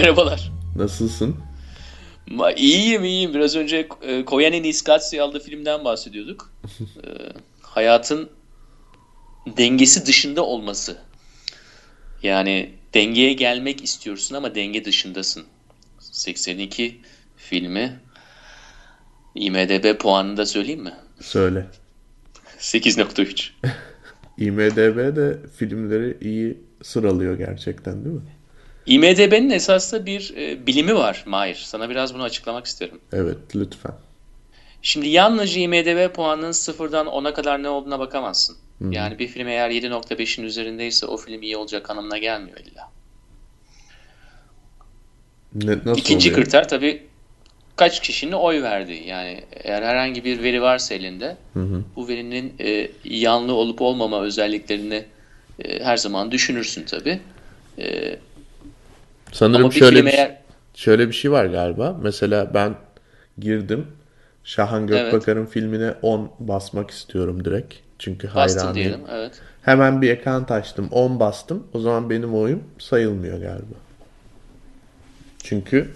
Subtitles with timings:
[0.00, 0.52] Merhabalar.
[0.76, 1.36] Nasılsın?
[2.26, 3.34] Ma iyiyim iyiyim.
[3.34, 6.52] Biraz önce e, Koyani Niskatsi adlı filmden bahsediyorduk.
[6.80, 7.08] e,
[7.62, 8.30] hayatın
[9.46, 10.98] dengesi dışında olması.
[12.22, 15.44] Yani dengeye gelmek istiyorsun ama denge dışındasın.
[15.98, 17.00] 82
[17.36, 18.00] filmi.
[19.34, 20.94] IMDB puanını da söyleyeyim mi?
[21.20, 21.66] Söyle.
[22.58, 23.50] 8.3.
[24.38, 28.39] IMDB de filmleri iyi sıralıyor gerçekten değil mi?
[28.86, 31.54] IMDB'nin esasında bir e, bilimi var Mahir.
[31.54, 33.00] Sana biraz bunu açıklamak isterim.
[33.12, 33.94] Evet lütfen.
[34.82, 38.56] Şimdi yalnızca IMDB puanının sıfırdan 10'a kadar ne olduğuna bakamazsın.
[38.82, 38.88] Hı.
[38.90, 42.90] Yani bir film eğer 7.5'in üzerindeyse o film iyi olacak anlamına gelmiyor illa.
[45.54, 46.44] Ne, nasıl İkinci oluyor?
[46.44, 47.02] kriter tabii
[47.76, 49.06] kaç kişinin oy verdiği.
[49.06, 51.84] Yani eğer herhangi bir veri varsa elinde Hı hı.
[51.96, 55.04] bu verinin e, yanlı olup olmama özelliklerini
[55.64, 57.20] e, her zaman düşünürsün tabii.
[57.78, 58.16] E,
[59.32, 60.36] Sanırım ama bir şöyle film bir, eğer
[60.74, 61.96] şöyle bir şey var galiba.
[62.02, 62.74] Mesela ben
[63.38, 63.86] girdim.
[64.44, 67.74] Şahan Gökbakar'ın filmine 10 basmak istiyorum direkt.
[67.98, 68.74] Çünkü bastın hayranıyım.
[68.74, 69.00] diyelim.
[69.12, 69.40] Evet.
[69.62, 70.88] Hemen bir ekran açtım.
[70.92, 71.66] 10 bastım.
[71.74, 73.74] O zaman benim oyum sayılmıyor galiba.
[75.42, 75.90] Çünkü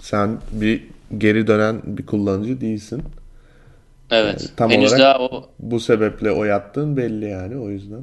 [0.00, 0.84] sen bir
[1.18, 3.02] geri dönen bir kullanıcı değilsin.
[4.10, 4.52] Evet.
[4.56, 8.02] tam Henüz olarak- daha o Bu sebeple oy attığın belli yani o yüzden.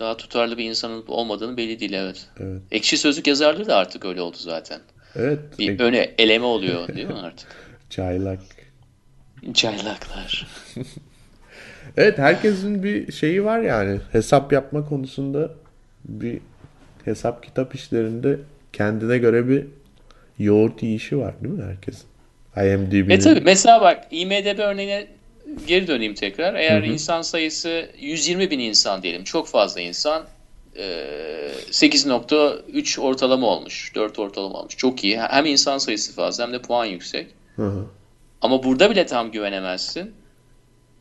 [0.00, 2.26] Daha tutarlı bir insan olup olmadığını belli değil evet.
[2.40, 2.62] Evet.
[2.70, 4.80] Ekşi Sözlük yazarlığı da artık öyle oldu zaten.
[5.16, 5.38] Evet.
[5.58, 7.48] Bir ek- öne eleme oluyor değil mi artık?
[7.90, 8.40] Çaylak.
[9.54, 10.46] Çaylaklar.
[11.96, 14.00] Evet herkesin bir şeyi var yani.
[14.12, 15.50] Hesap yapma konusunda
[16.04, 16.38] bir
[17.04, 18.38] hesap kitap işlerinde
[18.72, 19.66] kendine göre bir
[20.38, 22.06] yoğurt yiyişi var değil mi herkesin?
[22.56, 23.10] IMDb'nin.
[23.10, 25.06] E tabi mesela bak IMDB örneğine
[25.66, 26.54] geri döneyim tekrar.
[26.54, 29.24] Eğer insan sayısı 120 bin insan diyelim.
[29.24, 30.24] Çok fazla insan.
[30.76, 30.82] e,
[31.70, 33.92] 8.3 ortalama olmuş.
[33.94, 34.76] 4 ortalama olmuş.
[34.76, 35.20] Çok iyi.
[35.20, 37.26] Hem insan sayısı fazla hem de puan yüksek.
[37.56, 37.86] Hı hı.
[38.40, 40.14] Ama burada bile tam güvenemezsin.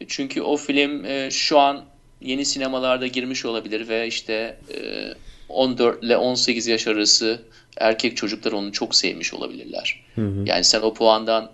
[0.07, 1.85] Çünkü o film e, şu an
[2.21, 5.07] yeni sinemalarda girmiş olabilir ve işte e,
[5.49, 7.41] 14 ile 18 yaş arası
[7.77, 10.03] erkek çocuklar onu çok sevmiş olabilirler.
[10.45, 11.51] Yani sen o puandan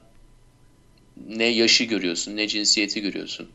[1.29, 3.47] ne yaşı görüyorsun, ne cinsiyeti görüyorsun.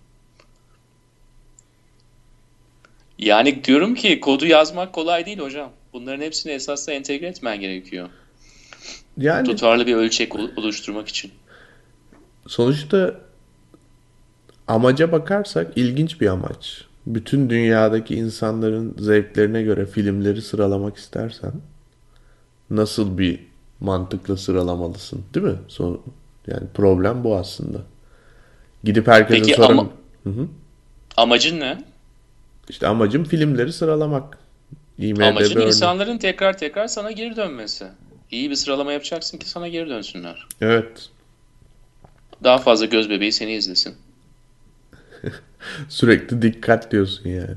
[3.18, 5.72] Yani diyorum ki kodu yazmak kolay değil hocam.
[5.92, 8.08] Bunların hepsini esasla entegre etmen gerekiyor.
[9.16, 11.30] Yani Tutarlı bir ölçek ol- oluşturmak için.
[12.46, 13.20] sonuçta
[14.68, 16.84] amaca bakarsak ilginç bir amaç.
[17.06, 21.52] Bütün dünyadaki insanların zevklerine göre filmleri sıralamak istersen
[22.70, 23.40] nasıl bir
[23.80, 25.56] mantıkla sıralamalısın değil mi?
[25.68, 26.00] Son,
[26.46, 27.78] yani problem bu aslında.
[28.84, 29.78] Gidip herkese Peki sorun.
[29.78, 29.90] ama-
[31.16, 31.78] Amacın ne?
[32.68, 34.38] İşte amacım filmleri sıralamak.
[34.98, 35.66] IMDb Amacın örneği.
[35.68, 37.86] insanların tekrar tekrar sana geri dönmesi.
[38.30, 40.46] İyi bir sıralama yapacaksın ki sana geri dönsünler.
[40.60, 41.08] Evet.
[42.44, 43.94] Daha fazla göz bebeği seni izlesin.
[45.88, 47.56] Sürekli dikkat diyorsun yani.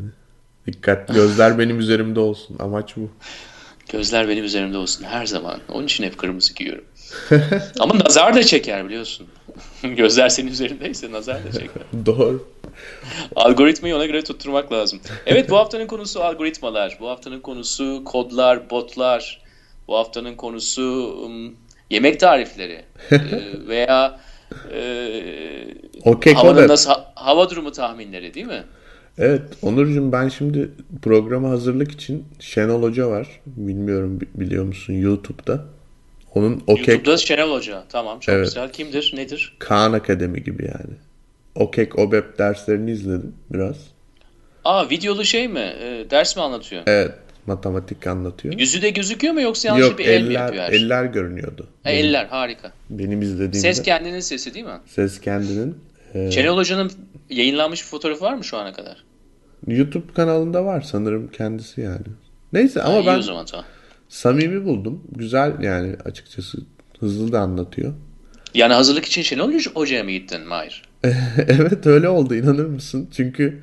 [0.68, 1.14] Dikkat.
[1.14, 2.56] Gözler benim üzerimde olsun.
[2.60, 3.10] Amaç bu.
[3.92, 5.60] Gözler benim üzerimde olsun her zaman.
[5.70, 6.86] Onun için hep kırmızı giyiyorum.
[7.80, 9.28] Ama nazar da çeker biliyorsun.
[9.84, 11.84] Gözler senin üzerindeyse nazar da çeker.
[12.06, 12.48] Doğru.
[13.36, 15.00] Algoritmayı ona göre tutturmak lazım.
[15.26, 16.98] Evet bu haftanın konusu algoritmalar.
[17.00, 19.44] Bu haftanın konusu kodlar, botlar.
[19.88, 21.56] Bu haftanın konusu ım,
[21.90, 22.82] yemek tarifleri.
[23.12, 23.20] Ee,
[23.68, 24.20] veya
[24.74, 24.82] e,
[26.06, 28.64] Okey havanın nasıl, hava durumu tahminleri değil mi?
[29.18, 33.28] Evet Onurcuğum ben şimdi programa hazırlık için Şenol Hoca var.
[33.46, 35.66] Bilmiyorum bi- biliyor musun YouTube'da.
[36.36, 37.84] Onun Okek YouTube'da Şenol Hoca.
[37.90, 38.46] Tamam çok Evet.
[38.46, 38.72] güzel.
[38.72, 39.14] Kimdir?
[39.16, 39.56] Nedir?
[39.60, 40.96] Kaan Akademi gibi yani.
[41.56, 43.76] Okek OBEP derslerini izledim biraz.
[44.66, 45.60] Aa videolu şey mi?
[45.60, 46.84] Ee, ders mi anlatıyor?
[46.86, 47.12] Evet
[47.48, 48.60] matematik anlatıyor.
[48.60, 50.80] Yüzü de gözüküyor mu yoksa yalnızca Yok bir el mi yapıyor her şey?
[50.82, 51.68] eller görünüyordu.
[51.84, 52.72] Ha, eller harika.
[52.90, 55.12] Benim izlediğimde Ses ses, kendinin sesi değil mi?
[55.22, 55.78] kendinin
[56.14, 56.92] e, Şenol Hoca'nın
[57.30, 59.04] yayınlanmış bir fotoğrafı var mı şu ana kadar?
[59.68, 62.06] YouTube kanalında var sanırım kendisi yani.
[62.54, 63.66] Neyse ama Ha, ben zaman tamam.
[64.14, 65.04] Samimi buldum.
[65.16, 66.58] Güzel yani açıkçası
[67.00, 67.94] hızlı da anlatıyor.
[68.54, 70.84] Yani hazırlık için Şenol Hoca- Hoca'ya mı gittin Mahir?
[71.38, 73.10] Evet öyle oldu inanır mısın?
[73.12, 73.60] Çünkü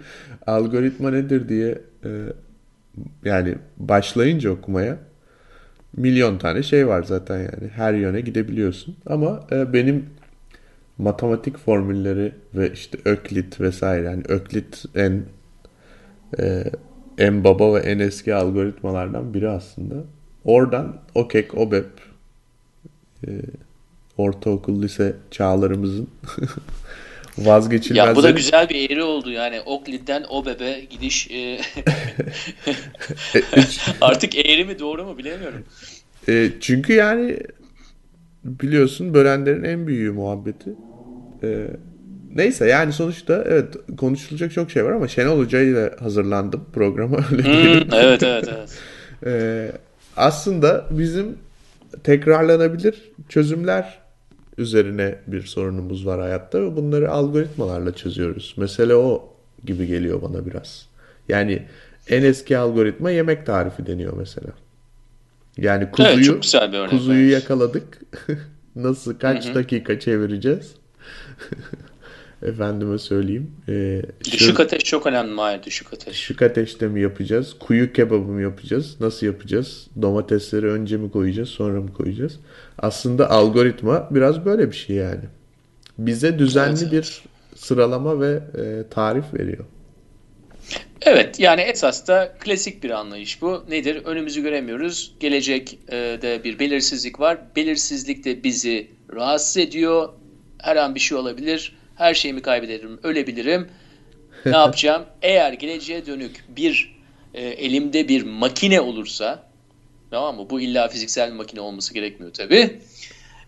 [0.46, 2.08] algoritma nedir diye e,
[3.24, 4.98] yani başlayınca okumaya
[5.96, 7.68] milyon tane şey var zaten yani.
[7.74, 8.96] Her yöne gidebiliyorsun.
[9.06, 10.06] Ama e, benim
[10.98, 15.22] matematik formülleri ve işte Öklit vesaire yani Öklit en
[16.38, 16.64] e,
[17.18, 19.94] en baba ve en eski algoritmalardan biri aslında.
[20.44, 21.86] Oradan OKEK, OBEP
[23.26, 23.30] e,
[24.18, 26.08] ortaokul lise çağlarımızın
[27.38, 28.06] vazgeçilmez.
[28.06, 31.60] Ya bu da güzel bir eğri oldu yani Oakley'den OBEB'e gidiş e,
[34.00, 35.64] Artık eğri mi doğru mu bilemiyorum.
[36.28, 37.38] E, çünkü yani
[38.44, 40.70] biliyorsun bölenlerin en büyüğü muhabbeti.
[41.42, 41.66] E,
[42.34, 47.42] neyse yani sonuçta evet konuşulacak çok şey var ama Şenol Hoca ile hazırlandım programa öyle
[47.42, 48.78] hmm, Evet evet evet.
[49.26, 49.72] e,
[50.16, 51.38] aslında bizim
[52.04, 53.98] tekrarlanabilir çözümler
[54.58, 58.54] üzerine bir sorunumuz var hayatta ve bunları algoritmalarla çözüyoruz.
[58.56, 59.34] Mesele o
[59.64, 60.86] gibi geliyor bana biraz.
[61.28, 61.62] Yani
[62.08, 64.52] en eski algoritma yemek tarifi deniyor mesela.
[65.56, 68.00] Yani kuzuyu evet, çok güzel bir örnek kuzuyu yakaladık.
[68.76, 69.54] Nasıl kaç Hı-hı.
[69.54, 70.74] dakika çevireceğiz?
[72.42, 73.50] Efendime söyleyeyim.
[73.68, 75.62] E, düşük şu, ateş çok önemli Mahir.
[75.62, 76.14] Düşük ateş.
[76.14, 77.56] Düşük ateşte mi yapacağız?
[77.60, 79.00] Kuyu kebabı mı yapacağız?
[79.00, 79.86] Nasıl yapacağız?
[80.02, 81.48] Domatesleri önce mi koyacağız?
[81.48, 82.38] Sonra mı koyacağız?
[82.78, 85.24] Aslında algoritma biraz böyle bir şey yani.
[85.98, 87.22] Bize düzenli evet, bir
[87.56, 89.64] sıralama ve e, tarif veriyor.
[91.02, 93.64] Evet yani esas da klasik bir anlayış bu.
[93.68, 94.04] Nedir?
[94.04, 95.14] Önümüzü göremiyoruz.
[95.20, 97.38] Gelecekte bir belirsizlik var.
[97.56, 100.08] Belirsizlik de bizi rahatsız ediyor.
[100.58, 101.79] Her an bir şey olabilir.
[102.00, 103.68] Her şeyimi kaybederim, ölebilirim.
[104.46, 105.04] Ne yapacağım?
[105.22, 106.96] Eğer geleceğe dönük bir
[107.34, 109.46] e, elimde bir makine olursa
[110.10, 110.50] tamam mı?
[110.50, 112.80] Bu illa fiziksel bir makine olması gerekmiyor tabii.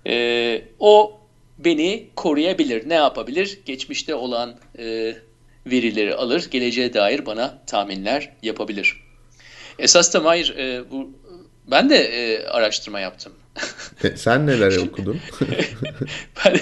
[0.06, 1.20] E, o
[1.58, 2.88] beni koruyabilir.
[2.88, 3.58] Ne yapabilir?
[3.66, 5.14] Geçmişte olan e,
[5.66, 8.96] verileri alır, geleceğe dair bana tahminler yapabilir.
[9.78, 11.10] Esas da Mahir, e, bu,
[11.70, 13.32] ben de e, araştırma yaptım.
[14.14, 15.20] Sen neler okudun?
[16.44, 16.56] ben,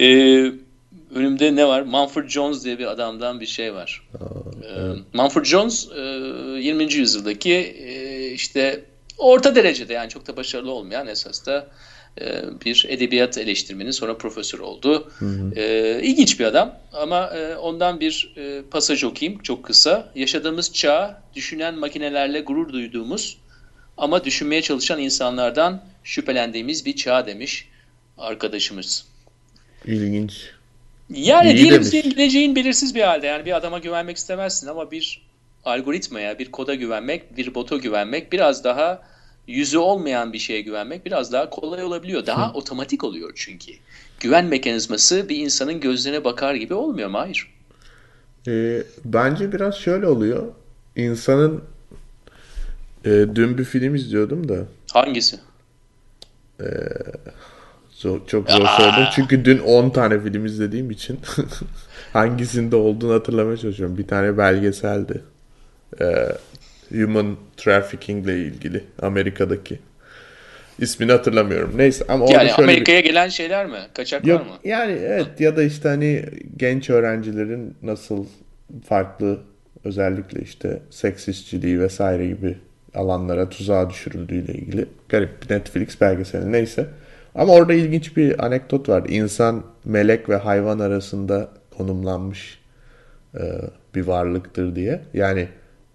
[0.00, 0.06] e,
[1.14, 1.82] önümde ne var?
[1.82, 4.08] Mumford Jones diye bir adamdan bir şey var.
[4.14, 4.24] Aa,
[4.74, 4.98] evet.
[5.12, 6.92] Mumford Jones e, 20.
[6.92, 8.84] yüzyıldaki e, işte
[9.18, 11.66] orta derecede yani çok da başarılı olmayan esas da
[12.20, 15.10] e, bir edebiyat eleştirmeni sonra profesör oldu.
[15.18, 15.54] Hı hı.
[15.56, 20.12] E, ilginç bir adam ama e, ondan bir e, pasaj okuyayım çok kısa.
[20.14, 23.38] Yaşadığımız çağ düşünen makinelerle gurur duyduğumuz
[23.96, 27.68] ama düşünmeye çalışan insanlardan şüphelendiğimiz bir çağ demiş
[28.18, 29.09] arkadaşımız.
[29.84, 30.50] İlginç.
[31.10, 33.26] Yani İyi diyelim senin geleceğin belirsiz bir halde.
[33.26, 35.22] Yani bir adama güvenmek istemezsin ama bir
[35.64, 39.02] algoritmaya, bir koda güvenmek, bir bota güvenmek biraz daha
[39.46, 42.26] yüzü olmayan bir şeye güvenmek biraz daha kolay olabiliyor.
[42.26, 42.52] Daha Hı.
[42.52, 43.72] otomatik oluyor çünkü.
[44.20, 47.18] Güven mekanizması bir insanın gözlerine bakar gibi olmuyor mu?
[47.18, 47.54] Hayır.
[48.48, 50.46] E, bence biraz şöyle oluyor.
[50.96, 51.64] İnsanın
[53.04, 54.64] e, dün bir film izliyordum da.
[54.92, 55.36] Hangisi?
[56.60, 56.66] E,
[58.00, 59.04] zor, çok zor sordum.
[59.14, 61.18] Çünkü dün 10 tane film izlediğim için
[62.12, 63.98] hangisinde olduğunu hatırlamaya çalışıyorum.
[63.98, 65.20] Bir tane belgeseldi.
[66.00, 66.06] E,
[66.92, 69.78] human trafficking ile ilgili Amerika'daki.
[70.78, 71.72] İsmini hatırlamıyorum.
[71.76, 73.04] Neyse ama yani Amerika'ya bir...
[73.04, 73.78] gelen şeyler mi?
[73.94, 74.52] Kaçaklar Yok, mı?
[74.64, 76.24] Yani evet ya da işte hani
[76.56, 78.26] genç öğrencilerin nasıl
[78.88, 79.38] farklı
[79.84, 82.56] özellikle işte seks işçiliği vesaire gibi
[82.94, 86.86] alanlara tuzağa düşürüldüğüyle ilgili garip bir Netflix belgeseli neyse.
[87.34, 89.04] Ama orada ilginç bir anekdot var.
[89.08, 92.58] İnsan, melek ve hayvan arasında konumlanmış
[93.34, 93.40] e,
[93.94, 95.00] bir varlıktır diye.
[95.14, 95.48] Yani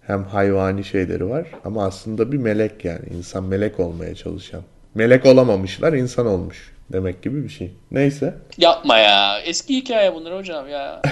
[0.06, 4.62] hem hayvani şeyleri var ama aslında bir melek yani insan melek olmaya çalışan.
[4.94, 7.72] Melek olamamışlar insan olmuş demek gibi bir şey.
[7.90, 8.34] Neyse.
[8.58, 9.40] Yapma ya.
[9.40, 11.02] Eski hikaye bunlar hocam ya.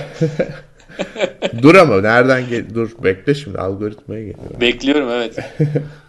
[1.63, 4.61] dur ama nereden gel dur bekle şimdi algoritmaya geliyor.
[4.61, 5.39] Bekliyorum evet.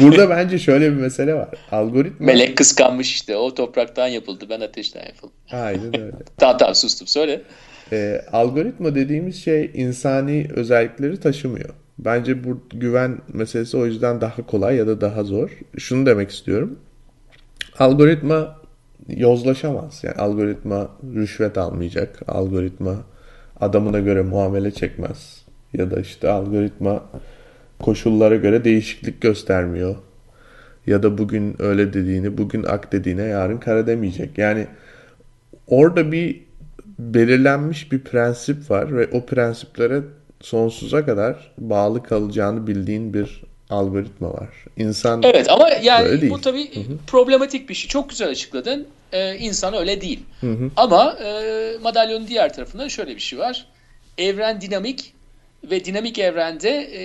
[0.00, 1.48] Burada bence şöyle bir mesele var.
[1.72, 2.26] Algoritma...
[2.26, 3.36] Melek kıskanmış işte.
[3.36, 4.46] O topraktan yapıldı.
[4.50, 5.34] Ben ateşten yapıldım.
[5.52, 6.12] Aynen öyle.
[6.38, 7.06] tamam tamam sustum.
[7.06, 7.42] Söyle.
[7.92, 11.70] Ee, algoritma dediğimiz şey insani özellikleri taşımıyor.
[11.98, 15.58] Bence bu güven meselesi o yüzden daha kolay ya da daha zor.
[15.78, 16.78] Şunu demek istiyorum.
[17.78, 18.56] Algoritma
[19.08, 20.00] yozlaşamaz.
[20.04, 22.20] Yani algoritma rüşvet almayacak.
[22.28, 22.96] Algoritma
[23.60, 25.44] adamına göre muamele çekmez.
[25.72, 27.02] Ya da işte algoritma
[27.82, 29.96] koşullara göre değişiklik göstermiyor.
[30.86, 34.38] Ya da bugün öyle dediğini, bugün ak dediğine yarın kara demeyecek.
[34.38, 34.66] Yani
[35.66, 36.40] orada bir
[36.98, 40.02] belirlenmiş bir prensip var ve o prensiplere
[40.40, 44.48] sonsuza kadar bağlı kalacağını bildiğin bir algoritma var.
[44.76, 46.96] İnsan Evet ama yani bu tabii Hı-hı.
[47.06, 47.88] problematik bir şey.
[47.88, 48.86] Çok güzel açıkladın.
[49.12, 50.20] Ee, insan öyle değil.
[50.40, 50.70] Hı-hı.
[50.76, 53.66] Ama e, madalyonun diğer tarafında şöyle bir şey var.
[54.18, 55.14] Evren dinamik
[55.64, 57.00] ve dinamik evrende e,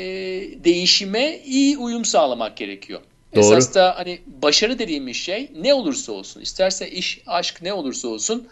[0.64, 3.02] değişime iyi uyum sağlamak gerekiyor.
[3.36, 3.46] Doğru.
[3.46, 8.48] Esas da hani başarı dediğimiz şey ne olursa olsun, isterse iş, aşk ne olursa olsun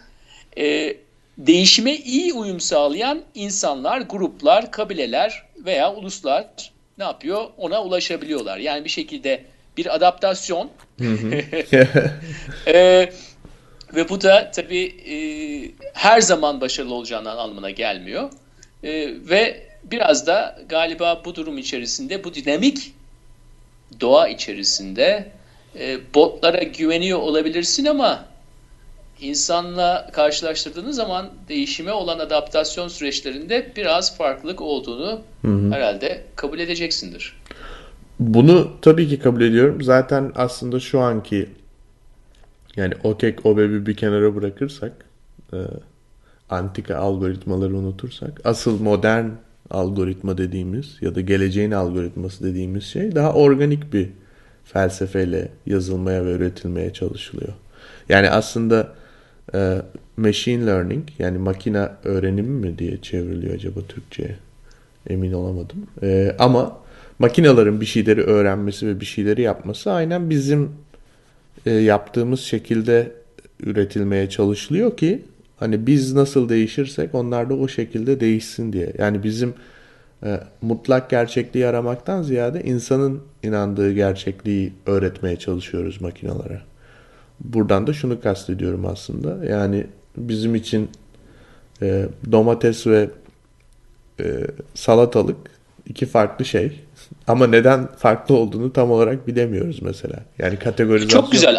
[0.57, 0.97] e,
[1.37, 7.45] değişime iyi uyum sağlayan insanlar, gruplar, kabileler veya uluslar ne yapıyor?
[7.57, 8.57] Ona ulaşabiliyorlar.
[8.57, 9.43] Yani bir şekilde
[9.77, 10.69] bir adaptasyon
[12.67, 13.09] e,
[13.95, 15.15] ve bu da tabii e,
[15.93, 18.31] her zaman başarılı olacağından anlamına gelmiyor.
[18.83, 18.91] E,
[19.29, 22.93] ve biraz da galiba bu durum içerisinde, bu dinamik
[24.01, 25.31] doğa içerisinde
[25.79, 28.25] e, botlara güveniyor olabilirsin ama
[29.21, 35.71] insanla karşılaştırdığınız zaman değişime olan adaptasyon süreçlerinde biraz farklılık olduğunu hı hı.
[35.71, 37.37] herhalde kabul edeceksindir.
[38.19, 39.83] Bunu tabii ki kabul ediyorum.
[39.83, 41.49] Zaten aslında şu anki
[42.75, 44.91] yani OKEK, OBEB'i bir kenara bırakırsak
[45.53, 45.57] e,
[46.49, 49.25] antika algoritmaları unutursak asıl modern
[49.69, 54.09] algoritma dediğimiz ya da geleceğin algoritması dediğimiz şey daha organik bir
[54.65, 57.53] felsefeyle yazılmaya ve üretilmeye çalışılıyor.
[58.09, 58.93] Yani aslında
[59.53, 59.81] e,
[60.17, 64.35] machine learning yani makine öğrenimi mi diye çevriliyor acaba Türkçe'ye
[65.09, 65.87] emin olamadım.
[66.03, 66.77] E, ama
[67.19, 70.71] makinelerin bir şeyleri öğrenmesi ve bir şeyleri yapması aynen bizim
[71.65, 73.11] e, yaptığımız şekilde
[73.59, 75.21] üretilmeye çalışılıyor ki
[75.63, 78.93] hani biz nasıl değişirsek onlar da o şekilde değişsin diye.
[78.97, 79.53] Yani bizim
[80.23, 86.61] e, mutlak gerçekliği aramaktan ziyade insanın inandığı gerçekliği öğretmeye çalışıyoruz makinalara.
[87.39, 89.45] Buradan da şunu kastediyorum aslında.
[89.45, 90.89] Yani bizim için
[91.81, 93.09] e, domates ve
[94.19, 95.37] e, salatalık
[95.87, 96.79] iki farklı şey.
[97.27, 100.19] Ama neden farklı olduğunu tam olarak bilemiyoruz mesela.
[100.39, 101.21] Yani kategorizasyon...
[101.21, 101.57] Çok güzel.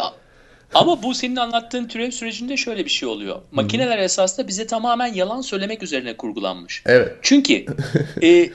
[0.74, 3.42] Ama bu senin anlattığın türev sürecinde şöyle bir şey oluyor.
[3.52, 4.04] Makineler hmm.
[4.04, 6.82] esasında bize tamamen yalan söylemek üzerine kurgulanmış.
[6.86, 7.12] Evet.
[7.22, 7.66] Çünkü
[8.22, 8.50] e,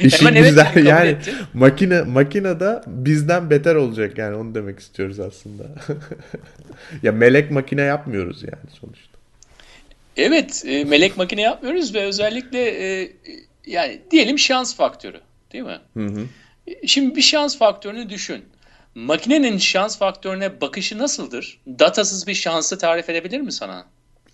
[0.00, 1.34] İşin güzel evet yani etti.
[1.54, 5.64] makine makinede bizden beter olacak yani onu demek istiyoruz aslında.
[7.02, 9.16] ya melek makine yapmıyoruz yani sonuçta.
[10.16, 13.12] Evet, e, melek makine yapmıyoruz ve özellikle e,
[13.66, 15.20] yani diyelim şans faktörü,
[15.52, 15.78] değil mi?
[15.96, 16.26] Hı hı.
[16.86, 18.44] Şimdi bir şans faktörünü düşün.
[18.96, 21.60] Makinenin şans faktörüne bakışı nasıldır?
[21.66, 23.84] Datasız bir şansı tarif edebilir mi sana?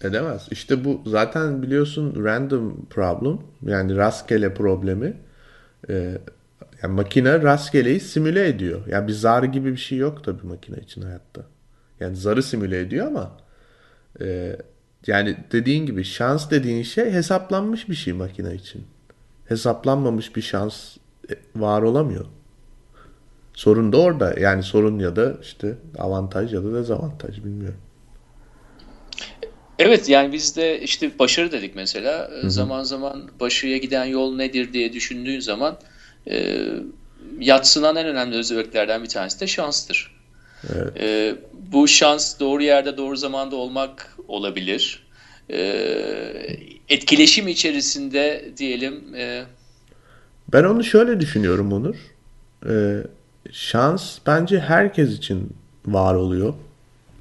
[0.02, 0.49] Edemez.
[0.50, 5.16] İşte bu zaten biliyorsun random problem yani rastgele problemi
[5.88, 5.95] e,
[6.83, 8.87] yani makine rastgeleyi simüle ediyor.
[8.87, 11.42] Yani bir zar gibi bir şey yok tabii makine için hayatta.
[12.00, 13.37] Yani zarı simüle ediyor ama
[14.21, 14.57] e,
[15.07, 18.85] yani dediğin gibi şans dediğin şey hesaplanmış bir şey makine için.
[19.47, 20.97] Hesaplanmamış bir şans
[21.31, 22.26] e, var olamıyor.
[23.54, 24.35] Sorun da orada.
[24.40, 27.80] Yani sorun ya da işte avantaj ya da dezavantaj bilmiyorum.
[29.78, 32.30] Evet yani biz de işte başarı dedik mesela.
[32.30, 32.50] Hı-hı.
[32.50, 35.78] Zaman zaman başarıya giden yol nedir diye düşündüğün zaman
[36.30, 36.64] e,
[37.40, 40.14] yatsınan en önemli özelliklerden bir tanesi de şanstır.
[40.75, 40.97] Evet.
[41.00, 41.35] E,
[41.73, 45.06] bu şans doğru yerde doğru zamanda olmak olabilir.
[45.50, 45.59] E,
[46.88, 49.14] etkileşim içerisinde diyelim.
[49.14, 49.44] E,
[50.52, 51.97] ben onu şöyle düşünüyorum Onur.
[52.68, 53.02] E,
[53.50, 55.50] şans bence herkes için
[55.87, 56.54] var oluyor.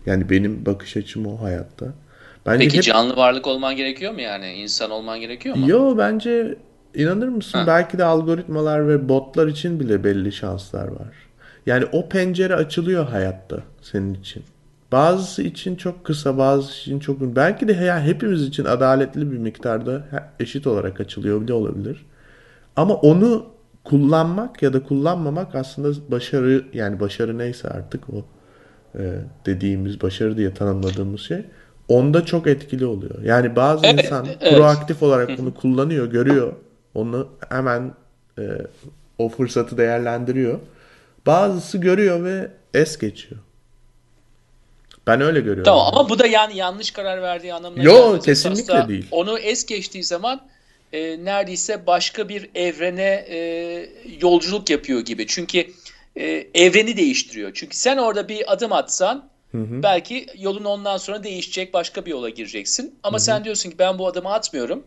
[0.06, 1.86] Yani benim bakış açım o hayatta.
[2.46, 2.84] Bence Peki hep...
[2.84, 4.54] canlı varlık olman gerekiyor mu yani?
[4.54, 5.70] İnsan olman gerekiyor mu?
[5.70, 6.56] Yo bence
[6.96, 7.60] inanır mısın?
[7.60, 7.68] Ha.
[7.68, 11.14] Belki de algoritmalar ve botlar için bile belli şanslar var.
[11.66, 14.44] Yani o pencere açılıyor hayatta senin için.
[14.92, 20.04] Bazısı için çok kısa, bazısı için çok belki de ya hepimiz için adaletli bir miktarda
[20.40, 22.06] eşit olarak açılıyor bile olabilir.
[22.76, 23.46] Ama onu
[23.84, 28.26] kullanmak ya da kullanmamak aslında başarı yani başarı neyse artık o
[29.00, 31.46] e, dediğimiz başarı diye tanımladığımız şey
[31.88, 33.24] onda çok etkili oluyor.
[33.24, 34.56] Yani bazı evet, insan evet.
[34.56, 36.54] proaktif olarak bunu kullanıyor, görüyor.
[36.94, 37.94] Onu hemen
[38.40, 38.44] e,
[39.18, 40.60] o fırsatı değerlendiriyor.
[41.26, 43.42] Bazısı görüyor ve es geçiyor.
[45.08, 45.64] Ben öyle görüyorum.
[45.64, 49.08] Tamam ama bu da yani yanlış karar verdiği anlamına Yok kesinlikle Aslında değil.
[49.12, 50.42] Onu es geçtiği zaman
[50.94, 53.90] e, neredeyse başka bir evrene e,
[54.22, 55.28] yolculuk yapıyor gibi.
[55.28, 55.66] Çünkü
[56.16, 57.52] e, evreni değiştiriyor.
[57.54, 59.84] Çünkü sen orada bir adım atsan Hı hı.
[59.84, 62.96] Belki yolun ondan sonra değişecek başka bir yola gireceksin.
[63.04, 63.26] Ama hı hı.
[63.26, 64.84] sen diyorsun ki ben bu adımı atmıyorum.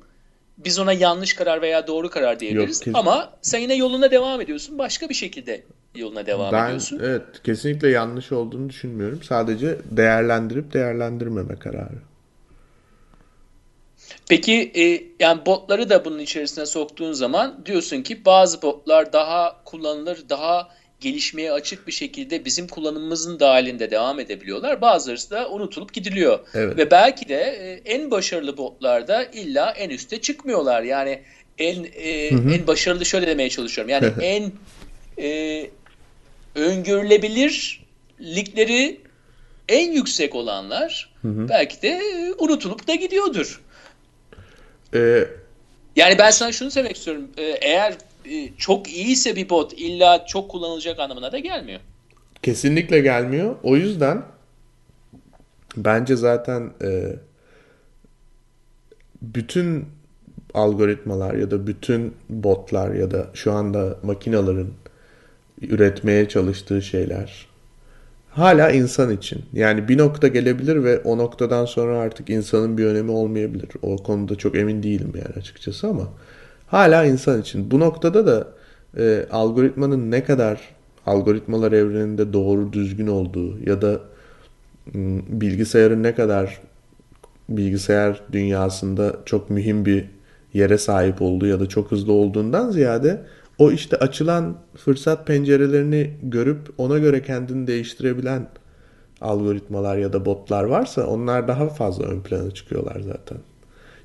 [0.58, 2.86] Biz ona yanlış karar veya doğru karar diyebiliriz.
[2.86, 4.78] Yok, Ama sen yine yoluna devam ediyorsun.
[4.78, 7.00] Başka bir şekilde yoluna devam ben, ediyorsun.
[7.04, 9.22] Evet kesinlikle yanlış olduğunu düşünmüyorum.
[9.22, 11.98] Sadece değerlendirip değerlendirmeme kararı.
[14.28, 20.28] Peki e, yani botları da bunun içerisine soktuğun zaman diyorsun ki bazı botlar daha kullanılır,
[20.28, 20.68] daha
[21.00, 24.80] gelişmeye açık bir şekilde bizim kullanımımızın dahilinde devam edebiliyorlar.
[24.80, 26.38] Bazıları da unutulup gidiliyor.
[26.54, 26.76] Evet.
[26.76, 30.82] Ve belki de e, en başarılı botlarda illa en üste çıkmıyorlar.
[30.82, 31.22] Yani
[31.58, 32.54] en e, hı hı.
[32.54, 33.90] en başarılı şöyle demeye çalışıyorum.
[33.90, 34.52] Yani en
[35.18, 35.70] e,
[36.54, 39.00] öngörülebilirlikleri
[39.68, 41.48] en yüksek olanlar hı hı.
[41.48, 42.00] belki de
[42.38, 43.60] unutulup da gidiyordur.
[44.94, 45.28] Ee,
[45.96, 47.28] yani ben sana şunu söylemek istiyorum.
[47.36, 47.94] Ee, eğer
[48.30, 51.80] e, çok iyiyse bir bot illa çok kullanılacak anlamına da gelmiyor.
[52.42, 53.56] Kesinlikle gelmiyor.
[53.62, 54.22] O yüzden
[55.76, 57.16] bence zaten e,
[59.22, 59.86] bütün
[60.54, 64.68] algoritmalar ya da bütün botlar ya da şu anda makinaların
[65.62, 67.46] üretmeye çalıştığı şeyler
[68.36, 69.42] hala insan için.
[69.52, 73.68] Yani bir nokta gelebilir ve o noktadan sonra artık insanın bir önemi olmayabilir.
[73.82, 76.08] O konuda çok emin değilim yani açıkçası ama
[76.66, 77.70] hala insan için.
[77.70, 78.48] Bu noktada da
[78.98, 80.60] e, algoritmanın ne kadar
[81.06, 84.00] algoritmalar evreninde doğru düzgün olduğu ya da
[85.28, 86.60] bilgisayarın ne kadar
[87.48, 90.04] bilgisayar dünyasında çok mühim bir
[90.54, 93.20] yere sahip olduğu ya da çok hızlı olduğundan ziyade
[93.58, 98.48] o işte açılan fırsat pencerelerini görüp ona göre kendini değiştirebilen
[99.20, 103.38] algoritmalar ya da botlar varsa onlar daha fazla ön plana çıkıyorlar zaten.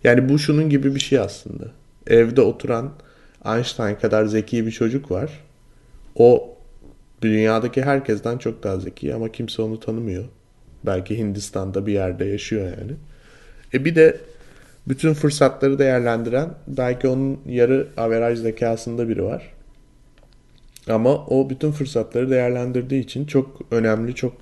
[0.04, 1.66] Yani bu şunun gibi bir şey aslında.
[2.08, 2.92] Evde oturan
[3.46, 5.32] Einstein kadar zeki bir çocuk var.
[6.16, 6.58] O
[7.22, 10.26] dünyadaki herkesten çok daha zeki ama kimse onu tanımıyor.
[10.86, 12.92] Belki Hindistan'da bir yerde yaşıyor yani.
[13.74, 14.22] E bir de
[14.90, 19.54] bütün fırsatları değerlendiren belki onun yarı averaj zekasında biri var.
[20.90, 24.34] Ama o bütün fırsatları değerlendirdiği için çok önemli, çok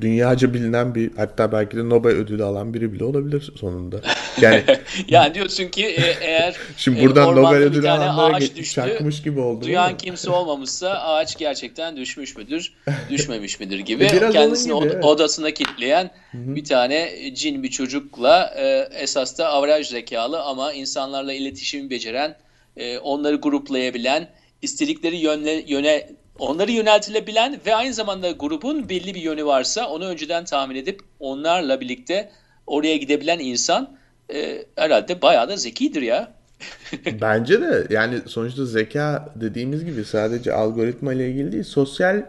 [0.00, 4.00] dünyaca bilinen bir hatta belki de Nobel ödülü alan biri bile olabilir sonunda.
[4.40, 4.64] Yani
[5.08, 9.64] yani diyorsun ki e, eğer Şimdi buradan Nobel ödülü alanlara düştü, çakmış gibi oldu.
[9.64, 12.72] Duyan kimse olmamışsa ağaç gerçekten düşmüş müdür,
[13.10, 14.08] düşmemiş midir gibi.
[14.12, 15.04] Biraz Kendisini gibi, evet.
[15.04, 16.56] odasına kilitleyen Hı-hı.
[16.56, 22.36] bir tane cin bir çocukla e, esas da avraj zekalı ama insanlarla iletişim beceren,
[22.76, 24.28] e, onları gruplayabilen,
[24.62, 26.08] istedikleri yönle, yöne
[26.38, 31.80] onları yöneltilebilen ve aynı zamanda grubun belli bir yönü varsa onu önceden tahmin edip onlarla
[31.80, 32.30] birlikte
[32.66, 33.96] oraya gidebilen insan
[34.34, 36.32] e, herhalde bayağı da zekidir ya.
[37.20, 42.22] Bence de yani sonuçta zeka dediğimiz gibi sadece algoritma ile ilgili değil sosyal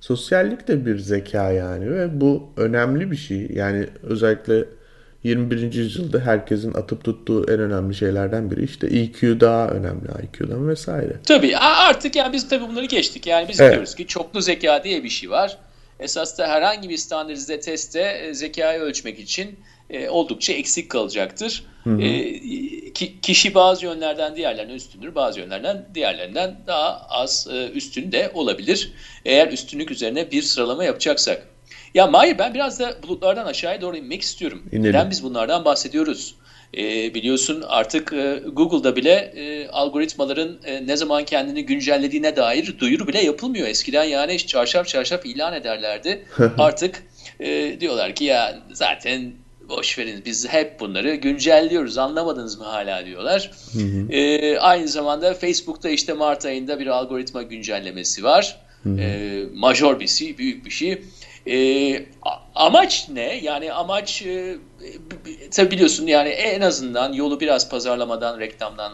[0.00, 3.48] sosyallik de bir zeka yani ve bu önemli bir şey.
[3.50, 4.64] Yani özellikle
[5.24, 5.74] 21.
[5.74, 11.16] yüzyılda herkesin atıp tuttuğu en önemli şeylerden biri işte EQ daha önemli IQ'dan vesaire.
[11.26, 13.26] Tabii artık yani biz tabii bunları geçtik.
[13.26, 13.72] Yani biz evet.
[13.72, 15.58] diyoruz ki çoklu zeka diye bir şey var.
[16.00, 19.58] Esas da herhangi bir standartize testte e, zekayı ölçmek için
[19.90, 21.64] e, oldukça eksik kalacaktır.
[21.84, 22.02] Hı hı.
[22.02, 22.40] E,
[22.92, 28.92] ki, kişi bazı yönlerden diğerlerine üstündür, bazı yönlerden diğerlerinden daha az e, üstün de olabilir.
[29.24, 31.46] Eğer üstünlük üzerine bir sıralama yapacaksak.
[31.94, 34.62] Ya Mahir ben biraz da bulutlardan aşağıya doğru inmek istiyorum.
[34.72, 34.84] İnelim.
[34.84, 36.34] Neden biz bunlardan bahsediyoruz?
[36.76, 43.08] E, biliyorsun artık e, Google'da bile e, algoritmaların e, ne zaman kendini güncellediğine dair duyuru
[43.08, 43.68] bile yapılmıyor.
[43.68, 46.24] Eskiden yani çarşaf çarşaf ilan ederlerdi.
[46.58, 47.02] artık
[47.40, 49.32] e, diyorlar ki ya zaten
[49.68, 53.50] boş verin biz hep bunları güncelliyoruz anlamadınız mı hala diyorlar.
[53.72, 54.12] Hı hı.
[54.12, 58.60] E, aynı zamanda Facebook'ta işte Mart ayında bir algoritma güncellemesi var.
[58.82, 59.00] Hı hı.
[59.00, 61.02] E, major bir şey, büyük bir şey.
[61.48, 62.06] E,
[62.54, 63.40] amaç ne?
[63.42, 64.56] Yani amaç e,
[65.50, 68.92] tabi biliyorsun yani en azından yolu biraz pazarlamadan, reklamdan,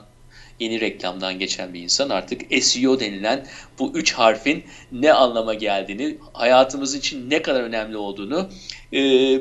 [0.60, 3.46] yeni reklamdan geçen bir insan artık SEO denilen
[3.78, 8.48] bu üç harfin ne anlama geldiğini, hayatımız için ne kadar önemli olduğunu
[8.92, 9.00] e,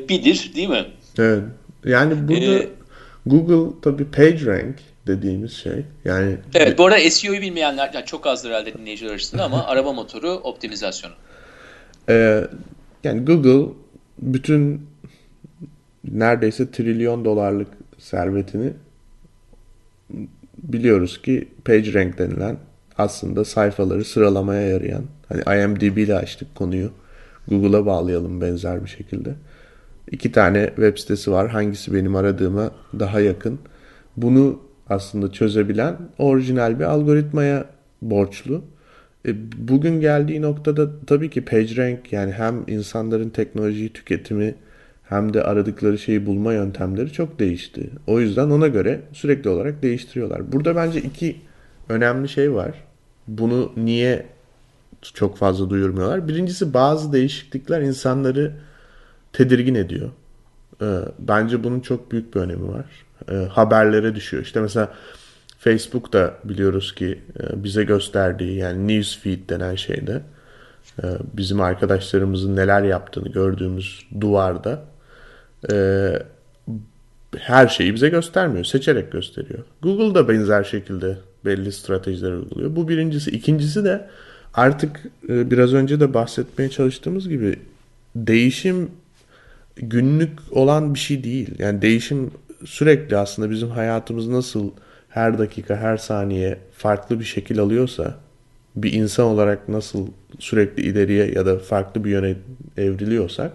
[0.10, 0.86] bilir değil mi?
[1.20, 1.44] Evet.
[1.86, 2.70] Yani burada ee,
[3.26, 4.76] Google tabii PageRank
[5.08, 5.86] dediğimiz şey.
[6.06, 10.30] Yani Evet, bu arada SEO'yu bilmeyenler yani çok azdır herhalde dinleyiciler arasında ama araba motoru
[10.30, 11.14] optimizasyonu.
[12.10, 12.44] Ee,
[13.04, 13.74] yani Google
[14.22, 14.82] bütün
[16.12, 18.74] neredeyse trilyon dolarlık servetini
[20.58, 22.58] biliyoruz ki PageRank denilen
[22.98, 26.92] aslında sayfaları sıralamaya yarayan hani IMDb ile açtık konuyu
[27.48, 29.34] Google'a bağlayalım benzer bir şekilde.
[30.12, 31.50] İki tane web sitesi var.
[31.50, 33.60] Hangisi benim aradığıma daha yakın.
[34.18, 37.66] Bunu aslında çözebilen orijinal bir algoritmaya
[38.02, 38.62] borçlu.
[39.28, 44.56] E, bugün geldiği noktada tabii ki PageRank yani hem insanların teknolojiyi tüketimi
[45.04, 47.90] hem de aradıkları şeyi bulma yöntemleri çok değişti.
[48.08, 50.52] O yüzden ona göre sürekli olarak değiştiriyorlar.
[50.52, 51.36] Burada bence iki
[51.90, 52.84] önemli şey var.
[53.28, 54.26] Bunu niye
[55.02, 56.28] çok fazla duyurmuyorlar?
[56.28, 58.54] Birincisi bazı değişiklikler insanları
[59.34, 60.10] tedirgin ediyor.
[60.82, 60.88] E,
[61.20, 62.86] bence bunun çok büyük bir önemi var.
[63.32, 64.44] E, haberlere düşüyor.
[64.44, 64.94] İşte mesela
[65.64, 70.22] Facebook da biliyoruz ki e, bize gösterdiği yani newsfeed denen şeyde
[71.04, 74.86] e, bizim arkadaşlarımızın neler yaptığını gördüğümüz duvarda
[75.72, 75.76] e,
[77.38, 78.66] her şeyi bize göstermiyor.
[78.66, 79.60] Seçerek gösteriyor.
[79.82, 82.76] Google da benzer şekilde belli stratejiler uyguluyor.
[82.76, 83.32] Bu birincisi.
[83.32, 84.10] İkincisi de
[84.54, 87.60] artık biraz önce de bahsetmeye çalıştığımız gibi
[88.16, 88.92] değişim
[89.76, 91.50] günlük olan bir şey değil.
[91.60, 92.32] Yani değişim
[92.66, 94.72] sürekli aslında bizim hayatımız nasıl
[95.14, 98.16] her dakika, her saniye farklı bir şekil alıyorsa
[98.76, 100.08] bir insan olarak nasıl
[100.40, 102.36] sürekli ileriye ya da farklı bir yöne
[102.78, 103.54] evriliyorsak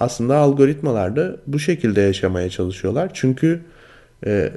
[0.00, 3.10] aslında algoritmalar da bu şekilde yaşamaya çalışıyorlar.
[3.14, 3.60] Çünkü
[4.26, 4.52] e,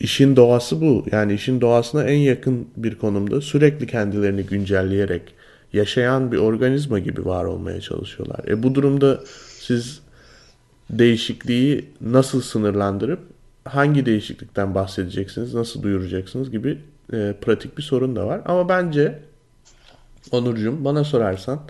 [0.00, 1.06] işin doğası bu.
[1.12, 5.22] Yani işin doğasına en yakın bir konumda sürekli kendilerini güncelleyerek
[5.72, 8.40] yaşayan bir organizma gibi var olmaya çalışıyorlar.
[8.48, 9.20] E bu durumda
[9.58, 10.00] siz
[10.90, 13.20] değişikliği nasıl sınırlandırıp
[13.70, 16.78] hangi değişiklikten bahsedeceksiniz, nasıl duyuracaksınız gibi
[17.12, 18.40] e, pratik bir sorun da var.
[18.44, 19.18] Ama bence
[20.30, 21.60] Onurcuğum bana sorarsan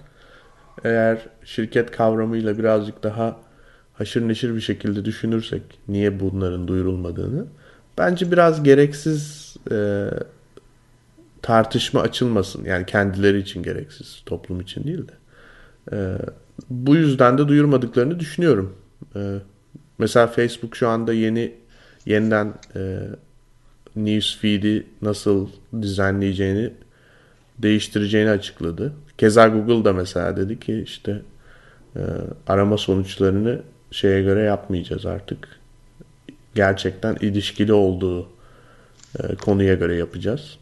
[0.85, 3.37] eğer şirket kavramıyla birazcık daha
[3.95, 7.47] haşır neşir bir şekilde düşünürsek niye bunların duyurulmadığını
[7.99, 10.09] bence biraz gereksiz e,
[11.43, 12.65] tartışma açılmasın.
[12.65, 15.13] Yani kendileri için gereksiz, toplum için değil de.
[15.93, 16.19] E,
[16.71, 18.77] bu yüzden de duyurmadıklarını düşünüyorum.
[19.17, 19.37] E,
[19.99, 21.55] mesela Facebook şu anda yeni
[22.07, 22.81] yeniden e,
[23.97, 25.49] news feed'i nasıl
[25.83, 26.71] dizaynlayacağını
[27.59, 28.93] değiştireceğini açıkladı.
[29.19, 31.23] Keza Google da mesela dedi ki işte
[31.97, 32.01] e,
[32.47, 35.49] arama sonuçlarını şeye göre yapmayacağız artık.
[36.55, 38.29] Gerçekten ilişkili olduğu
[39.19, 40.57] e, konuya göre yapacağız.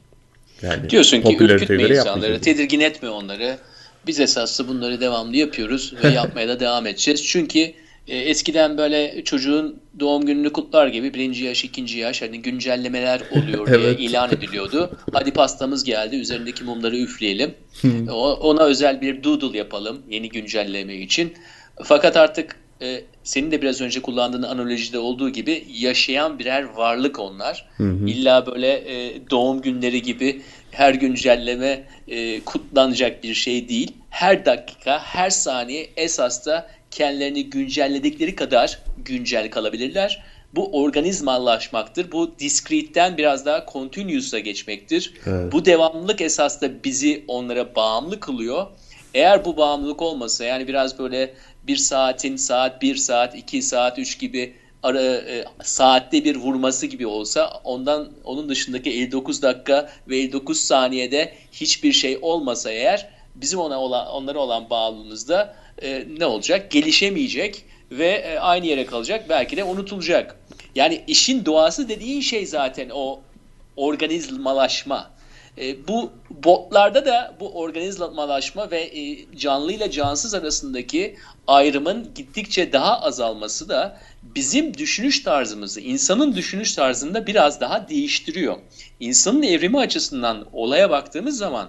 [0.62, 3.58] Yani Diyorsun ki ürkütme insanları, tedirgin etme onları.
[4.06, 7.26] Biz esaslı bunları devamlı yapıyoruz ve yapmaya da devam edeceğiz.
[7.26, 7.72] Çünkü
[8.08, 13.78] eskiden böyle çocuğun doğum gününü kutlar gibi birinci yaş, ikinci yaş hani güncellemeler oluyor diye
[13.78, 14.00] evet.
[14.00, 14.98] ilan ediliyordu.
[15.12, 17.54] Hadi pastamız geldi, üzerindeki mumları üfleyelim.
[18.40, 21.32] Ona özel bir doodle yapalım yeni güncelleme için.
[21.84, 27.68] Fakat artık e, senin de biraz önce kullandığın analojide olduğu gibi yaşayan birer varlık onlar.
[27.76, 28.06] Hı hı.
[28.06, 33.92] İlla böyle e, doğum günleri gibi her güncelleme e, kutlanacak bir şey değil.
[34.10, 40.22] Her dakika, her saniye esas da kendilerini güncelledikleri kadar güncel kalabilirler.
[40.54, 42.12] Bu organizmalaşmaktır.
[42.12, 45.14] Bu discrete'den biraz daha continuous'a geçmektir.
[45.26, 45.52] Evet.
[45.52, 48.66] Bu devamlılık esas da bizi onlara bağımlı kılıyor.
[49.14, 51.34] Eğer bu bağımlılık olmasa yani biraz böyle
[51.66, 57.06] bir saatin saat bir saat iki saat üç gibi ara, e, saatte bir vurması gibi
[57.06, 63.80] olsa ondan onun dışındaki 59 dakika ve 59 saniyede hiçbir şey olmasa eğer bizim ona
[63.80, 66.70] olan onlara olan bağlılığımızda e, ne olacak?
[66.70, 69.24] Gelişemeyecek ve e, aynı yere kalacak.
[69.28, 70.36] Belki de unutulacak.
[70.74, 73.20] Yani işin doğası dediğin şey zaten o
[73.76, 75.10] organizmalaşma.
[75.58, 83.00] E, bu botlarda da bu organizmalaşma ve e, canlı ile cansız arasındaki ayrımın gittikçe daha
[83.00, 88.56] azalması da bizim düşünüş tarzımızı, insanın düşünüş tarzını da biraz daha değiştiriyor.
[89.00, 91.68] İnsanın evrimi açısından olaya baktığımız zaman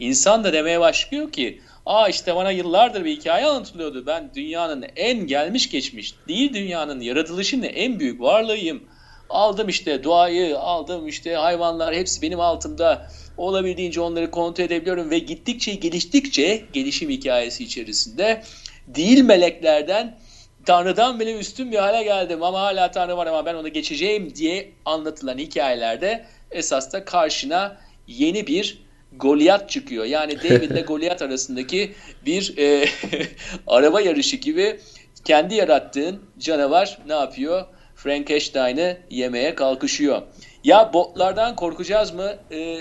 [0.00, 4.06] insan da demeye başlıyor ki Aa işte bana yıllardır bir hikaye anlatılıyordu.
[4.06, 8.82] Ben dünyanın en gelmiş geçmiş değil dünyanın yaratılışının en büyük varlığıyım.
[9.30, 13.10] Aldım işte doğayı, aldım işte hayvanlar hepsi benim altımda.
[13.36, 18.42] Olabildiğince onları kontrol edebiliyorum ve gittikçe geliştikçe gelişim hikayesi içerisinde
[18.86, 20.18] değil meleklerden
[20.66, 24.72] Tanrı'dan bile üstün bir hale geldim ama hala Tanrı var ama ben onu geçeceğim diye
[24.84, 30.04] anlatılan hikayelerde esas da karşına yeni bir Goliath çıkıyor.
[30.04, 31.94] Yani David ile Goliath arasındaki
[32.26, 32.84] bir e,
[33.66, 34.80] araba yarışı gibi
[35.24, 37.64] kendi yarattığın canavar ne yapıyor?
[37.96, 40.22] Frankenstein'ı yemeye kalkışıyor.
[40.64, 42.32] Ya botlardan korkacağız mı?
[42.52, 42.78] E,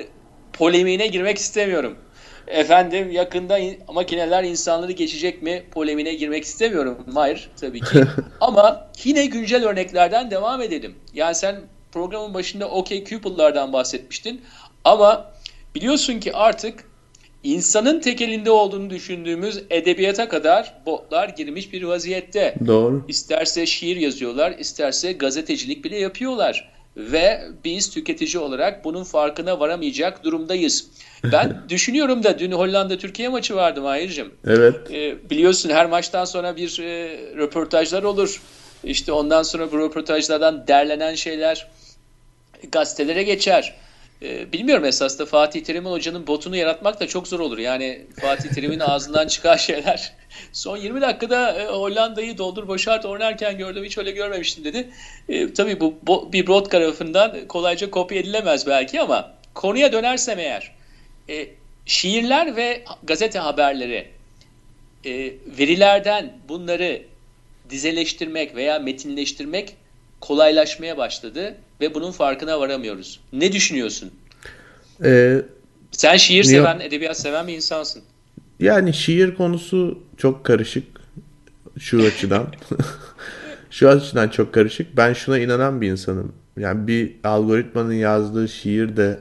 [0.54, 1.98] polemiğine girmek istemiyorum.
[2.48, 5.64] Efendim yakında in- makineler insanları geçecek mi?
[5.72, 7.06] Polemiğine girmek istemiyorum.
[7.14, 8.04] Hayır tabii ki.
[8.42, 10.96] Ama yine güncel örneklerden devam edelim.
[11.14, 11.62] Yani sen
[11.92, 14.42] programın başında OK Cupid'lardan bahsetmiştin.
[14.84, 15.32] Ama
[15.78, 16.84] Biliyorsun ki artık
[17.44, 22.56] insanın tekelinde olduğunu düşündüğümüz edebiyata kadar botlar girmiş bir vaziyette.
[22.68, 23.06] Doğru.
[23.08, 26.72] İsterse şiir yazıyorlar, isterse gazetecilik bile yapıyorlar.
[26.98, 30.88] Ve biz tüketici olarak bunun farkına varamayacak durumdayız.
[31.24, 34.34] Ben düşünüyorum da dün Hollanda-Türkiye maçı vardı Mahir'cim.
[34.48, 34.76] Evet.
[34.92, 38.42] Ee, biliyorsun her maçtan sonra bir e, röportajlar olur.
[38.84, 41.68] İşte ondan sonra bu röportajlardan derlenen şeyler
[42.72, 43.76] gazetelere geçer.
[44.22, 47.58] E, bilmiyorum esasında Fatih Terim Hoca'nın botunu yaratmak da çok zor olur.
[47.58, 50.14] Yani Fatih Terim'in ağzından çıkan şeyler.
[50.54, 54.90] Son 20 dakikada e, Hollanda'yı doldur boşart oynarken gördüm hiç öyle görmemiştim dedi.
[55.30, 60.72] E, tabii bu bo, bir bot tarafından kolayca kopya edilemez belki ama konuya dönersem eğer
[61.30, 61.48] e,
[61.86, 64.08] şiirler ve gazete haberleri
[65.06, 67.02] e, verilerden bunları
[67.70, 69.76] dizeleştirmek veya metinleştirmek
[70.22, 73.20] kolaylaşmaya başladı ve bunun farkına varamıyoruz.
[73.34, 74.12] Ne düşünüyorsun?
[75.04, 75.42] Ee,
[75.92, 76.44] Sen şiir niye?
[76.44, 78.04] seven, edebiyat seven bir insansın.
[78.60, 80.84] Yani şiir konusu çok karışık
[81.80, 82.48] şu açıdan.
[83.70, 84.98] şu açıdan çok karışık.
[84.98, 86.34] Ben şuna inanan bir insanım.
[86.58, 89.20] Yani bir algoritmanın yazdığı şiir de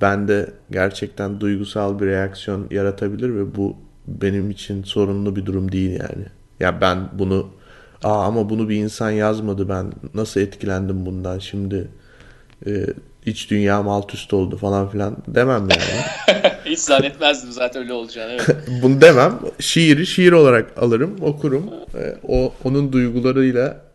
[0.00, 6.26] bende gerçekten duygusal bir reaksiyon yaratabilir ve bu benim için sorunlu bir durum değil yani.
[6.60, 7.50] Ya ben bunu
[8.04, 11.88] Aa ama bunu bir insan yazmadı ben nasıl etkilendim bundan şimdi
[12.66, 12.86] e,
[13.26, 16.42] iç dünyam alt üst oldu falan filan demem yani.
[16.64, 18.32] Hiç zannetmezdim zaten öyle olacağını.
[18.32, 18.56] Evet.
[18.82, 19.38] Bunu demem.
[19.58, 21.70] Şiiri şiir olarak alırım, okurum.
[21.94, 23.90] E, o onun duygularıyla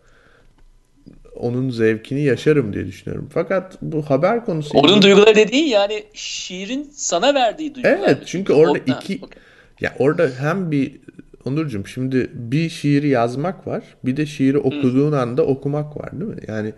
[1.36, 3.30] onun zevkini yaşarım diye düşünüyorum.
[3.34, 4.78] Fakat bu haber konusu...
[4.78, 8.00] Onun duyguları dediğin yani şiirin sana verdiği duygular.
[8.00, 9.20] Evet çünkü orada o, iki...
[9.20, 9.42] Ha, okay.
[9.82, 10.96] Ya orada hem bir
[11.46, 13.84] Onurcuğum şimdi bir şiiri yazmak var.
[14.06, 15.20] Bir de şiiri okuduğun Hı.
[15.20, 16.42] anda okumak var değil mi?
[16.48, 16.74] Yani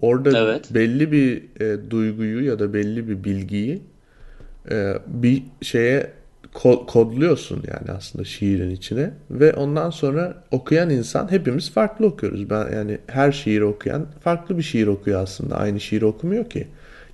[0.00, 0.74] orada evet.
[0.74, 3.82] belli bir e, duyguyu ya da belli bir bilgiyi
[4.70, 6.10] e, bir şeye
[6.54, 12.50] ko- kodluyorsun yani aslında şiirin içine ve ondan sonra okuyan insan hepimiz farklı okuyoruz.
[12.50, 15.56] Ben yani her şiiri okuyan farklı bir şiir okuyor aslında.
[15.56, 16.68] Aynı şiiri okumuyor ki.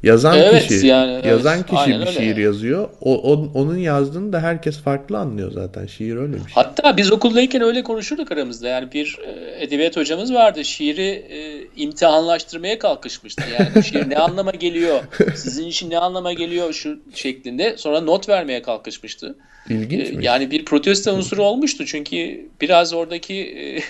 [0.05, 2.89] Yazan evet, kişi yani, yazan evet, kişi bir şiir yazıyor.
[3.01, 5.87] O, o onun yazdığını da herkes farklı anlıyor zaten.
[5.87, 6.53] Şiir öyle bir şey.
[6.55, 8.69] Hatta biz okuldayken öyle konuşurduk aramızda.
[8.69, 10.65] Yani bir e, edebiyat hocamız vardı.
[10.65, 13.43] Şiiri e, imtihanlaştırmaya kalkışmıştı.
[13.59, 15.01] Yani şiir ne anlama geliyor?
[15.35, 17.77] Sizin için ne anlama geliyor şu şeklinde.
[17.77, 19.35] Sonra not vermeye kalkışmıştı.
[19.69, 21.87] İlginç e, Yani bir protesto unsuru olmuştu.
[21.87, 23.81] Çünkü biraz oradaki e,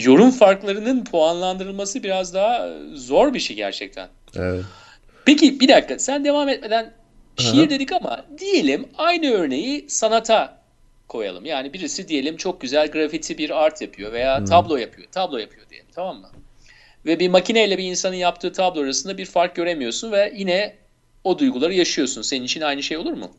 [0.00, 4.08] yorum farklarının puanlandırılması biraz daha zor bir şey gerçekten.
[4.36, 4.64] Evet.
[5.28, 6.92] Peki bir dakika sen devam etmeden
[7.36, 7.70] şiir Aha.
[7.70, 10.62] dedik ama diyelim aynı örneği sanata
[11.08, 11.44] koyalım.
[11.44, 14.44] Yani birisi diyelim çok güzel grafiti bir art yapıyor veya hmm.
[14.44, 15.08] tablo yapıyor.
[15.12, 16.28] Tablo yapıyor diyelim tamam mı?
[17.06, 20.74] Ve bir makineyle bir insanın yaptığı tablo arasında bir fark göremiyorsun ve yine
[21.24, 22.22] o duyguları yaşıyorsun.
[22.22, 23.30] Senin için aynı şey olur mu?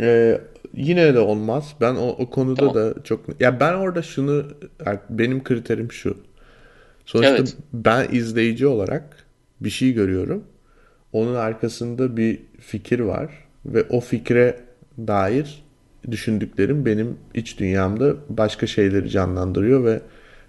[0.00, 0.40] Ee,
[0.74, 1.74] yine de olmaz.
[1.80, 2.74] Ben o, o konuda tamam.
[2.74, 3.40] da çok...
[3.40, 4.46] Ya ben orada şunu...
[5.10, 6.18] Benim kriterim şu.
[7.06, 7.56] Sonuçta evet.
[7.72, 9.26] ben izleyici olarak
[9.60, 10.44] bir şey görüyorum
[11.12, 13.30] onun arkasında bir fikir var
[13.66, 14.56] ve o fikre
[14.98, 15.62] dair
[16.10, 20.00] düşündüklerim benim iç dünyamda başka şeyleri canlandırıyor ve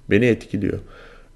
[0.09, 0.79] beni etkiliyor.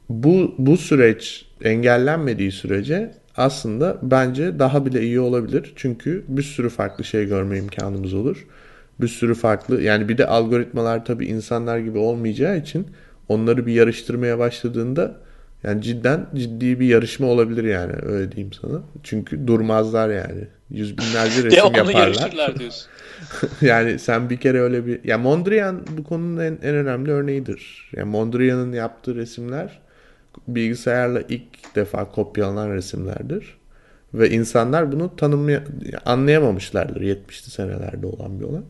[0.10, 5.74] Bu bu süreç engellenmediği sürece aslında bence daha bile iyi olabilir.
[5.76, 8.48] Çünkü bir sürü farklı şey görme imkanımız olur.
[9.02, 12.88] Bir sürü farklı yani bir de algoritmalar tabii insanlar gibi olmayacağı için
[13.30, 15.18] onları bir yarıştırmaya başladığında
[15.66, 18.82] yani cidden ciddi bir yarışma olabilir yani öyle diyeyim sana.
[19.04, 20.48] Çünkü durmazlar yani.
[20.70, 22.60] Yüz binlerce resim yaparlar.
[22.60, 22.88] diyorsun.
[23.62, 25.04] yani sen bir kere öyle bir...
[25.04, 27.92] Ya Mondrian bu konunun en, en önemli örneğidir.
[27.96, 29.80] Yani Mondrian'ın yaptığı resimler
[30.48, 33.58] bilgisayarla ilk defa kopyalanan resimlerdir.
[34.14, 35.60] Ve insanlar bunu tanımlay
[36.06, 38.62] anlayamamışlardır 70'li senelerde olan bir olay.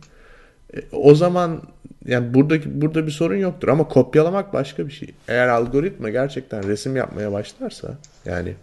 [0.91, 1.61] O zaman
[2.05, 5.09] yani buradaki burada bir sorun yoktur ama kopyalamak başka bir şey.
[5.27, 8.53] Eğer algoritma gerçekten resim yapmaya başlarsa yani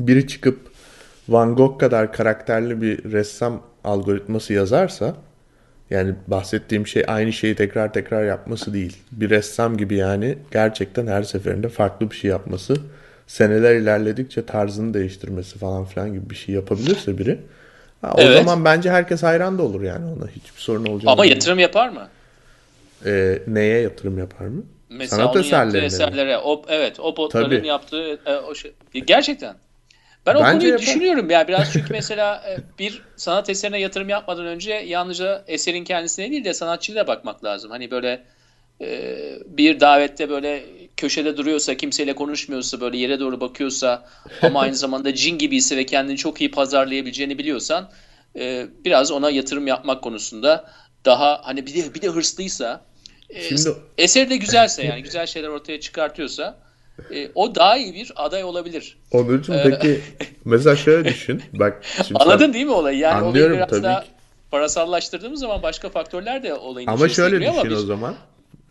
[0.00, 0.58] biri çıkıp
[1.28, 5.16] Van Gogh kadar karakterli bir ressam algoritması yazarsa
[5.90, 8.96] yani bahsettiğim şey aynı şeyi tekrar tekrar yapması değil.
[9.12, 12.76] Bir ressam gibi yani gerçekten her seferinde farklı bir şey yapması,
[13.26, 17.38] seneler ilerledikçe tarzını değiştirmesi falan filan gibi bir şey yapabilirse biri
[18.02, 18.38] Ha, o evet.
[18.38, 20.28] zaman bence herkes hayran da olur yani ona.
[20.28, 21.12] Hiçbir sorun olacak.
[21.12, 22.08] Ama yatırım yapar mı?
[23.06, 24.62] Ee, neye yatırım yapar mı?
[24.90, 25.86] Mesela Sanat eserlerine.
[25.86, 26.38] eserlere.
[26.38, 27.66] O, evet o botların Tabii.
[27.66, 28.72] yaptığı e, o şey.
[29.06, 29.56] Gerçekten.
[30.26, 30.86] Ben o Bence konuyu yapar.
[30.86, 36.30] düşünüyorum ya biraz çünkü mesela e, bir sanat eserine yatırım yapmadan önce yalnızca eserin kendisine
[36.30, 37.70] değil de sanatçıyla bakmak lazım.
[37.70, 38.22] Hani böyle
[38.80, 40.64] e, bir davette böyle
[41.02, 44.08] köşede duruyorsa, kimseyle konuşmuyorsa, böyle yere doğru bakıyorsa
[44.42, 47.90] ama aynı zamanda cin gibiyse ve kendini çok iyi pazarlayabileceğini biliyorsan
[48.36, 50.70] e, biraz ona yatırım yapmak konusunda
[51.04, 52.84] daha hani bir de bir de hırslıysa
[53.30, 53.76] e, Şimdi...
[53.98, 56.58] eser de güzelse yani güzel şeyler ortaya çıkartıyorsa
[57.10, 58.98] e, o daha iyi bir aday olabilir.
[59.12, 60.00] Onurcuğum ee, peki
[60.44, 61.42] mesela şöyle düşün.
[61.52, 62.98] Bak şimdi Anladın değil mi olayı?
[62.98, 64.08] Yani anlıyorum olayı biraz tabii daha ki.
[64.50, 68.14] parasallaştırdığımız zaman başka faktörler de olayın Ama şöyle düşün ama o zaman.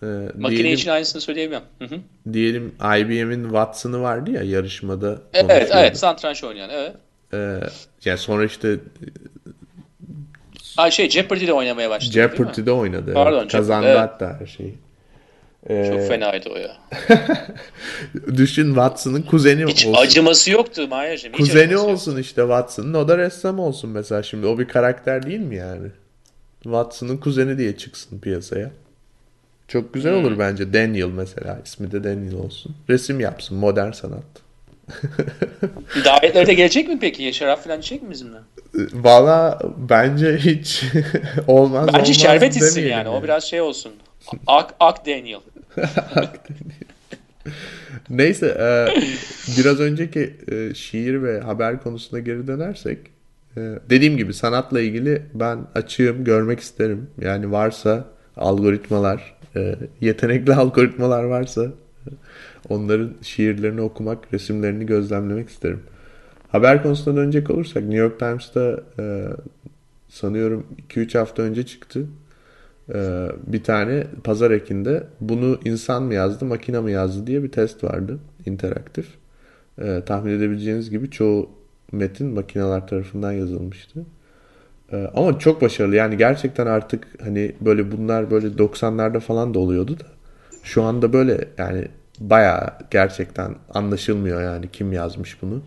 [0.03, 0.05] Ee,
[0.37, 1.61] Makine diyelim, için aynısını söyleyemem.
[1.79, 1.99] Hı hı.
[2.33, 5.21] Diyelim IBM'in Watson'ı vardı ya yarışmada.
[5.33, 6.95] Evet, evet, satranç oynayan, evet.
[7.33, 7.59] Ee,
[8.05, 8.79] yani sonra işte
[10.77, 13.13] Ay şey Jeopardy'de oynamaya başladı Jeopardy'de oynadı.
[13.13, 13.99] Pardon, Kazandı evet.
[13.99, 14.75] hatta her şeyi.
[15.69, 16.77] Ee, Çok fenaydı o ya.
[18.37, 20.01] Düşün Watson'ın kuzeni Hiç olsun.
[20.01, 21.31] acıması yoktu Maya'cığım.
[21.33, 22.21] Kuzeni olsun yoktu.
[22.21, 22.93] işte Watson'ın.
[22.93, 24.47] O da ressam olsun mesela şimdi.
[24.47, 25.87] O bir karakter değil mi yani?
[26.63, 28.71] Watson'ın kuzeni diye çıksın piyasaya.
[29.71, 30.39] Çok güzel olur hmm.
[30.39, 30.73] bence.
[30.73, 31.59] Daniel mesela.
[31.65, 32.75] ismi de Daniel olsun.
[32.89, 33.57] Resim yapsın.
[33.57, 34.23] Modern sanat.
[36.05, 37.33] Davetlere de gelecek mi peki?
[37.33, 38.37] Şarap falan içecek mi bizimle?
[38.93, 40.83] Valla bence hiç
[41.47, 43.09] olmaz Bence olmaz şerbet içsin yani.
[43.09, 43.91] O biraz şey olsun.
[44.47, 45.39] Ak, ak Daniel.
[45.77, 46.15] ak
[46.49, 47.55] Daniel.
[48.09, 48.87] Neyse e,
[49.57, 52.97] biraz önceki e, şiir ve haber konusuna geri dönersek
[53.57, 57.09] e, dediğim gibi sanatla ilgili ben açığım görmek isterim.
[57.21, 58.05] Yani varsa
[58.37, 61.67] algoritmalar e, yetenekli algoritmalar varsa
[62.69, 65.79] onların şiirlerini okumak, resimlerini gözlemlemek isterim.
[66.47, 69.27] Haber konusuna dönecek olursak New York Times'ta e,
[70.09, 72.05] sanıyorum 2-3 hafta önce çıktı.
[72.93, 77.83] E, bir tane pazar ekinde bunu insan mı yazdı makine mi yazdı diye bir test
[77.83, 79.07] vardı interaktif.
[79.81, 81.49] E, tahmin edebileceğiniz gibi çoğu
[81.91, 84.05] metin makineler tarafından yazılmıştı.
[84.91, 89.99] E, ama çok başarılı yani gerçekten artık hani böyle bunlar böyle 90'larda falan da oluyordu
[89.99, 90.05] da
[90.63, 91.87] şu anda böyle yani
[92.19, 95.61] baya gerçekten anlaşılmıyor yani kim yazmış bunu.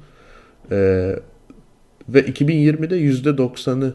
[0.71, 1.17] Ee,
[2.09, 3.95] ve 2020'de %90'ı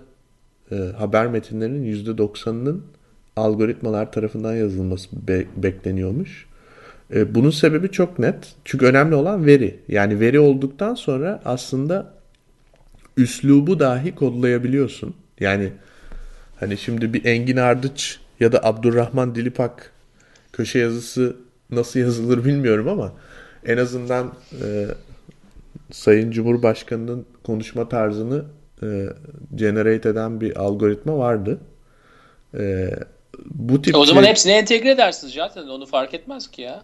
[0.71, 2.83] e, haber metinlerinin %90'ının
[3.35, 6.45] algoritmalar tarafından yazılması be- bekleniyormuş.
[7.13, 8.55] E, bunun sebebi çok net.
[8.65, 9.79] Çünkü önemli olan veri.
[9.87, 12.13] Yani veri olduktan sonra aslında
[13.19, 15.15] üslubu dahi kodlayabiliyorsun.
[15.39, 15.71] Yani
[16.59, 19.91] hani şimdi bir Engin Ardıç ya da Abdurrahman Dilipak
[20.53, 21.35] köşe yazısı
[21.71, 23.13] nasıl yazılır bilmiyorum ama
[23.65, 24.85] en azından e,
[25.91, 28.45] Sayın Cumhurbaşkanı'nın konuşma tarzını
[28.83, 29.05] e,
[29.55, 31.59] generate eden bir algoritma vardı.
[32.57, 32.89] E,
[33.45, 34.29] bu tip o zaman şey...
[34.29, 36.83] hepsini entegre edersiniz zaten onu fark etmez ki ya.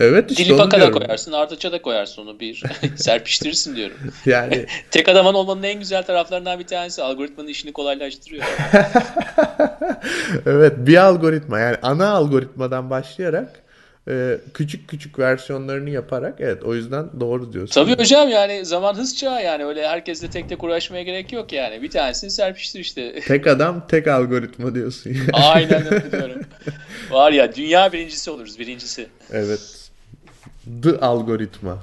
[0.00, 2.62] Evet işte Dilipak'a da koyarsın, Artaç'a da koyarsın onu bir
[2.96, 3.96] serpiştirirsin diyorum.
[4.26, 8.44] Yani tek adaman olmanın en güzel taraflarından bir tanesi algoritmanın işini kolaylaştırıyor.
[10.46, 13.63] evet bir algoritma yani ana algoritmadan başlayarak
[14.08, 17.74] e, küçük küçük versiyonlarını yaparak evet o yüzden doğru diyorsun.
[17.74, 21.82] Tabii hocam yani zaman hız çağı yani öyle herkesle tek tek uğraşmaya gerek yok yani.
[21.82, 23.20] Bir tanesini serpiştir işte.
[23.20, 25.10] Tek adam tek algoritma diyorsun.
[25.10, 25.30] Yani.
[25.32, 26.42] Aynen öyle diyorum.
[27.10, 29.06] Var ya dünya birincisi oluruz birincisi.
[29.32, 29.90] Evet.
[30.82, 31.78] The algoritma.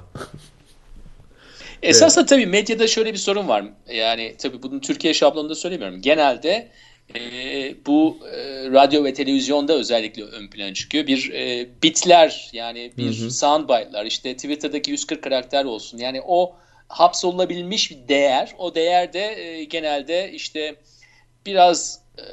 [1.82, 2.28] Esasında evet.
[2.28, 3.64] tabii medyada şöyle bir sorun var.
[3.92, 6.02] Yani tabii bunu Türkiye şablonunda söylemiyorum.
[6.02, 6.68] Genelde
[7.14, 7.20] e,
[7.86, 8.36] bu e,
[8.70, 11.06] radyo ve televizyonda özellikle ön plana çıkıyor.
[11.06, 13.30] Bir e, bitler yani bir hı hı.
[13.30, 15.98] soundbite'lar işte Twitter'daki 140 karakter olsun.
[15.98, 16.56] Yani o
[16.88, 18.54] hapsolunabilmiş bir değer.
[18.58, 20.76] O değer de e, genelde işte
[21.46, 22.24] biraz e,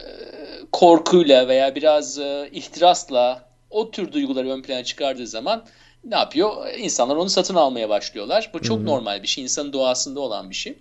[0.71, 5.65] korkuyla veya biraz e, ihtirasla o tür duyguları ön plana çıkardığı zaman
[6.03, 6.73] ne yapıyor?
[6.77, 8.49] İnsanlar onu satın almaya başlıyorlar.
[8.53, 8.86] Bu çok Hı-hı.
[8.86, 9.43] normal bir şey.
[9.43, 10.75] İnsanın doğasında olan bir şey.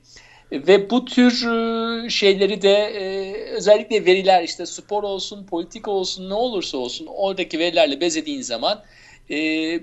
[0.52, 6.34] Ve bu tür e, şeyleri de e, özellikle veriler işte spor olsun, politik olsun ne
[6.34, 8.82] olursa olsun oradaki verilerle bezediğin zaman
[9.30, 9.80] e,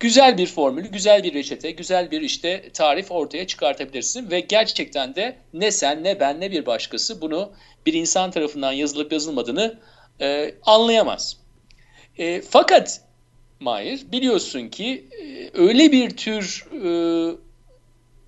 [0.00, 5.36] güzel bir formülü, güzel bir reçete, güzel bir işte tarif ortaya çıkartabilirsin ve gerçekten de
[5.52, 7.52] ne sen ne ben ne bir başkası bunu
[7.86, 9.78] bir insan tarafından yazılıp yazılmadığını
[10.62, 11.36] anlayamaz.
[12.48, 13.00] fakat
[13.60, 15.08] Mahir biliyorsun ki
[15.54, 16.66] öyle bir tür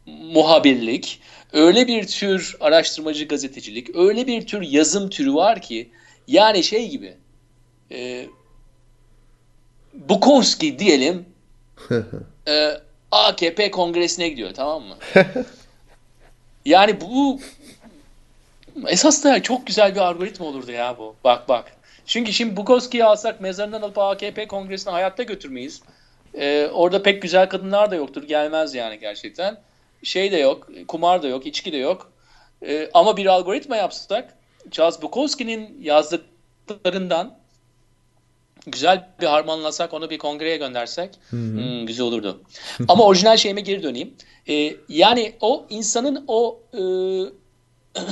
[0.06, 1.20] muhabirlik,
[1.52, 5.90] öyle bir tür araştırmacı gazetecilik, öyle bir tür yazım türü var ki
[6.26, 7.14] yani şey gibi
[7.92, 8.26] e,
[9.94, 11.26] Bukowski diyelim
[12.48, 12.70] e,
[13.10, 14.96] AKP kongresine gidiyor tamam mı?
[16.64, 17.40] yani bu
[18.86, 21.16] esas da çok güzel bir algoritma olurdu ya bu.
[21.24, 21.72] Bak bak.
[22.06, 25.82] Çünkü şimdi Bukowski'yi alsak mezarından alıp AKP kongresine hayatta götürmeyiz.
[26.34, 28.22] Ee, orada pek güzel kadınlar da yoktur.
[28.22, 29.58] Gelmez yani gerçekten
[30.02, 32.12] şey de yok, kumar da yok, içki de yok.
[32.66, 34.34] E, ama bir algoritma yapsak
[34.70, 37.38] Charles Bukowski'nin yazdıklarından
[38.66, 42.42] güzel bir harmanlasak onu bir kongreye göndersek hmm, güzel olurdu.
[42.88, 44.14] Ama orijinal şeyime geri döneyim.
[44.48, 46.82] E, yani o insanın o e,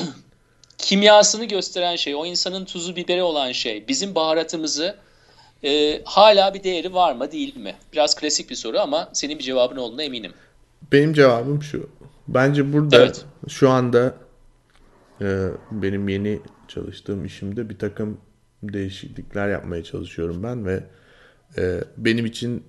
[0.79, 4.97] kimyasını gösteren şey, o insanın tuzu biberi olan şey, bizim baharatımızı
[5.65, 7.75] e, hala bir değeri var mı değil mi?
[7.93, 10.33] Biraz klasik bir soru ama senin bir cevabın olduğuna eminim.
[10.93, 11.89] Benim cevabım şu.
[12.29, 13.25] Bence burada evet.
[13.49, 14.15] şu anda
[15.21, 18.19] e, benim yeni çalıştığım işimde bir takım
[18.63, 20.85] değişiklikler yapmaya çalışıyorum ben ve
[21.59, 22.65] e, benim için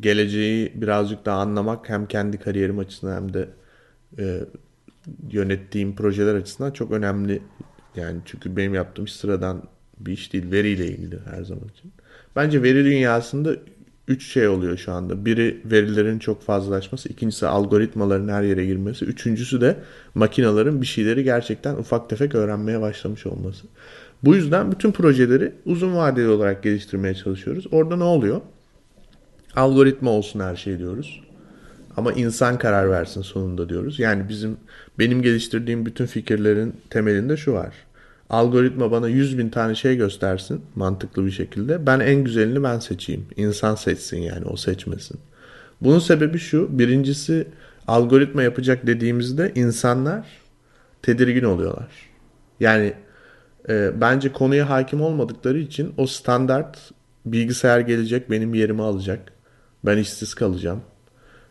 [0.00, 3.48] geleceği birazcık daha anlamak hem kendi kariyerim açısından hem de
[4.18, 4.40] e,
[5.30, 7.42] yönettiğim projeler açısından çok önemli.
[7.96, 9.62] Yani çünkü benim yaptığım iş sıradan
[9.98, 10.50] bir iş değil.
[10.50, 11.92] Veriyle ilgili her zaman için.
[12.36, 13.56] Bence veri dünyasında
[14.08, 15.24] üç şey oluyor şu anda.
[15.24, 19.76] Biri verilerin çok fazlalaşması, ikincisi algoritmaların her yere girmesi, üçüncüsü de
[20.14, 23.66] makinaların bir şeyleri gerçekten ufak tefek öğrenmeye başlamış olması.
[24.22, 27.66] Bu yüzden bütün projeleri uzun vadeli olarak geliştirmeye çalışıyoruz.
[27.72, 28.40] Orada ne oluyor?
[29.56, 31.20] Algoritma olsun her şey diyoruz.
[31.96, 33.98] Ama insan karar versin sonunda diyoruz.
[33.98, 34.56] Yani bizim
[34.98, 37.74] benim geliştirdiğim bütün fikirlerin temelinde şu var
[38.34, 41.86] algoritma bana 100 bin tane şey göstersin mantıklı bir şekilde.
[41.86, 43.26] Ben en güzelini ben seçeyim.
[43.36, 45.20] İnsan seçsin yani o seçmesin.
[45.80, 46.78] Bunun sebebi şu.
[46.78, 47.48] Birincisi
[47.86, 50.26] algoritma yapacak dediğimizde insanlar
[51.02, 51.88] tedirgin oluyorlar.
[52.60, 52.92] Yani
[53.68, 56.78] e, bence konuya hakim olmadıkları için o standart
[57.26, 59.32] bilgisayar gelecek benim yerimi alacak.
[59.84, 60.82] Ben işsiz kalacağım.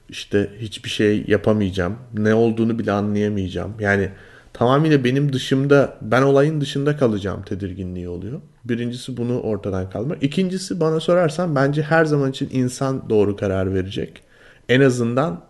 [0.09, 1.97] işte hiçbir şey yapamayacağım.
[2.13, 3.73] Ne olduğunu bile anlayamayacağım.
[3.79, 4.09] Yani
[4.53, 8.41] tamamıyla benim dışımda, ben olayın dışında kalacağım tedirginliği oluyor.
[8.65, 10.23] Birincisi bunu ortadan kaldırmak.
[10.23, 14.23] İkincisi bana sorarsan bence her zaman için insan doğru karar verecek.
[14.69, 15.41] En azından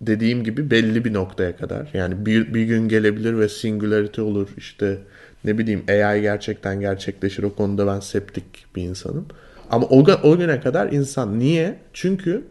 [0.00, 1.90] dediğim gibi belli bir noktaya kadar.
[1.94, 4.48] Yani bir, bir gün gelebilir ve singularity olur.
[4.56, 4.98] İşte
[5.44, 7.42] ne bileyim AI gerçekten gerçekleşir.
[7.42, 8.44] O konuda ben septik
[8.76, 9.26] bir insanım.
[9.70, 11.38] Ama o, o güne kadar insan.
[11.38, 11.78] Niye?
[11.92, 12.44] Çünkü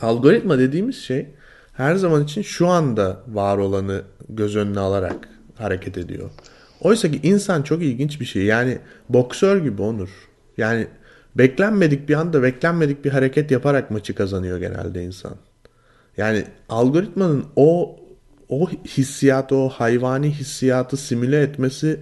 [0.00, 1.26] algoritma dediğimiz şey
[1.74, 6.30] her zaman için şu anda var olanı göz önüne alarak hareket ediyor.
[6.80, 8.44] Oysa ki insan çok ilginç bir şey.
[8.44, 10.10] Yani boksör gibi Onur.
[10.56, 10.86] Yani
[11.34, 15.34] beklenmedik bir anda beklenmedik bir hareket yaparak maçı kazanıyor genelde insan.
[16.16, 17.96] Yani algoritmanın o
[18.48, 22.00] o hissiyatı, o hayvani hissiyatı simüle etmesi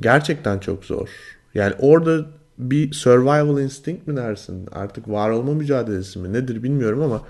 [0.00, 1.08] gerçekten çok zor.
[1.54, 2.26] Yani orada
[2.58, 4.68] bir survival instinct mi dersin?
[4.72, 6.32] Artık var olma mücadelesi mi?
[6.32, 7.22] Nedir bilmiyorum ama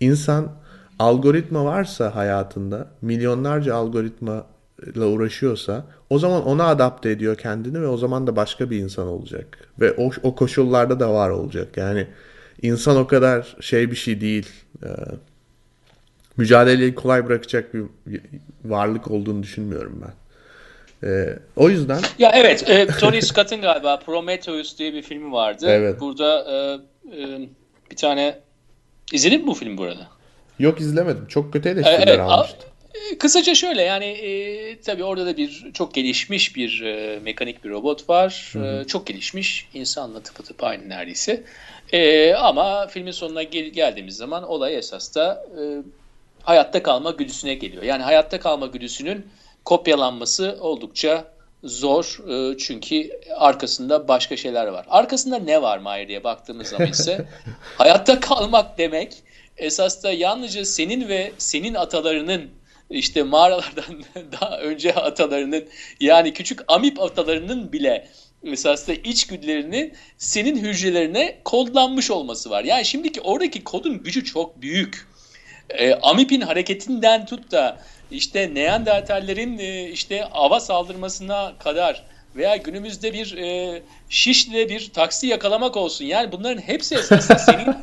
[0.00, 0.52] insan
[0.98, 4.46] algoritma varsa hayatında, milyonlarca algoritma
[4.86, 9.06] ile uğraşıyorsa o zaman ona adapte ediyor kendini ve o zaman da başka bir insan
[9.06, 9.58] olacak.
[9.80, 11.76] Ve o, o koşullarda da var olacak.
[11.76, 12.06] Yani
[12.62, 14.48] insan o kadar şey bir şey değil.
[14.84, 14.88] Ee,
[16.36, 17.84] mücadeleyi kolay bırakacak bir
[18.64, 20.12] varlık olduğunu düşünmüyorum ben.
[21.08, 22.00] Ee, o yüzden...
[22.18, 25.66] Ya evet, e, Tony Scott'ın galiba Prometheus diye bir filmi vardı.
[25.68, 26.00] Evet.
[26.00, 26.78] Burada e,
[27.22, 27.48] e,
[27.90, 28.38] bir tane...
[29.12, 30.08] İzledin mi bu film burada?
[30.58, 31.26] Yok izlemedim.
[31.28, 32.66] Çok kötü eleştiriler evet, almıştı.
[32.94, 37.70] E, kısaca şöyle yani e, tabii orada da bir çok gelişmiş bir e, mekanik bir
[37.70, 38.50] robot var.
[38.52, 38.80] Hı hı.
[38.80, 39.68] E, çok gelişmiş.
[39.74, 41.44] insanla tıpatıp aynı neredeyse.
[41.92, 45.62] E, ama filmin sonuna gel- geldiğimiz zaman olay esas da e,
[46.42, 47.82] hayatta kalma güdüsüne geliyor.
[47.82, 49.26] Yani hayatta kalma güdüsünün
[49.64, 51.24] kopyalanması oldukça
[51.64, 52.18] zor.
[52.28, 54.86] E, çünkü arkasında başka şeyler var.
[54.90, 57.26] Arkasında ne var Mahir diye baktığımız zaman ise
[57.78, 59.12] hayatta kalmak demek
[59.56, 62.50] esas da yalnızca senin ve senin atalarının
[62.90, 64.04] işte mağaralardan
[64.40, 65.64] daha önce atalarının
[66.00, 68.08] yani küçük amip atalarının bile
[68.44, 72.64] esasında içgüdülerini senin hücrelerine kodlanmış olması var.
[72.64, 75.08] Yani şimdiki oradaki kodun gücü çok büyük.
[75.70, 77.78] E, amipin hareketinden tut da
[78.10, 82.04] işte Neandertallerin e, işte ava saldırmasına kadar
[82.36, 86.04] veya günümüzde bir e, şişle bir taksi yakalamak olsun.
[86.04, 87.74] Yani bunların hepsi esasında senin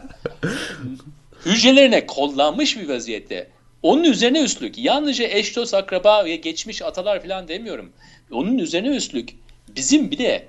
[1.46, 3.48] hücrelerine kodlanmış bir vaziyette.
[3.84, 4.78] Onun üzerine üstlük.
[4.78, 7.94] Yalnızca eş dost akraba ve geçmiş atalar falan demiyorum.
[8.32, 9.36] Onun üzerine üstlük.
[9.76, 10.46] Bizim bir de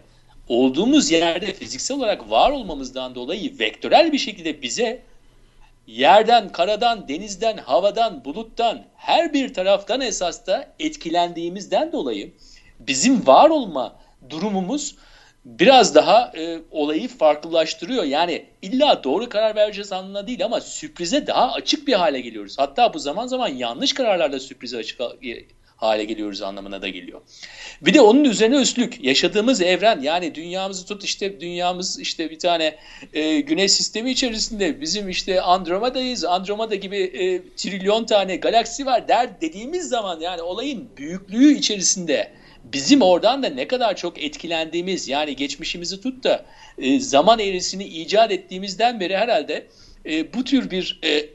[0.48, 5.02] olduğumuz yerde fiziksel olarak var olmamızdan dolayı vektörel bir şekilde bize
[5.86, 12.32] yerden, karadan, denizden, havadan, buluttan her bir taraftan esasta etkilendiğimizden dolayı
[12.80, 13.96] bizim var olma
[14.30, 14.94] durumumuz
[15.44, 18.04] biraz daha e, olayı farklılaştırıyor.
[18.04, 22.58] Yani illa doğru karar vereceğiz anlamına değil ama sürprize daha açık bir hale geliyoruz.
[22.58, 25.00] Hatta bu zaman zaman yanlış kararlarla sürprize açık
[25.80, 27.20] hale geliyoruz anlamına da geliyor.
[27.82, 32.76] Bir de onun üzerine üstlük yaşadığımız evren yani dünyamızı tut işte dünyamız işte bir tane
[33.12, 36.24] e, güneş sistemi içerisinde bizim işte Andromeda'yız.
[36.24, 43.02] Andromeda gibi e, trilyon tane galaksi var der dediğimiz zaman yani olayın büyüklüğü içerisinde bizim
[43.02, 46.44] oradan da ne kadar çok etkilendiğimiz yani geçmişimizi tut da
[46.78, 49.66] e, zaman eğrisini icat ettiğimizden beri herhalde
[50.06, 51.26] e, bu tür bir e,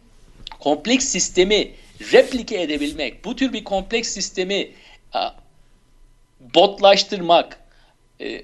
[0.60, 1.70] kompleks sistemi
[2.12, 4.70] replike edebilmek, bu tür bir kompleks sistemi
[5.12, 5.30] a,
[6.54, 7.60] botlaştırmak
[8.20, 8.42] e,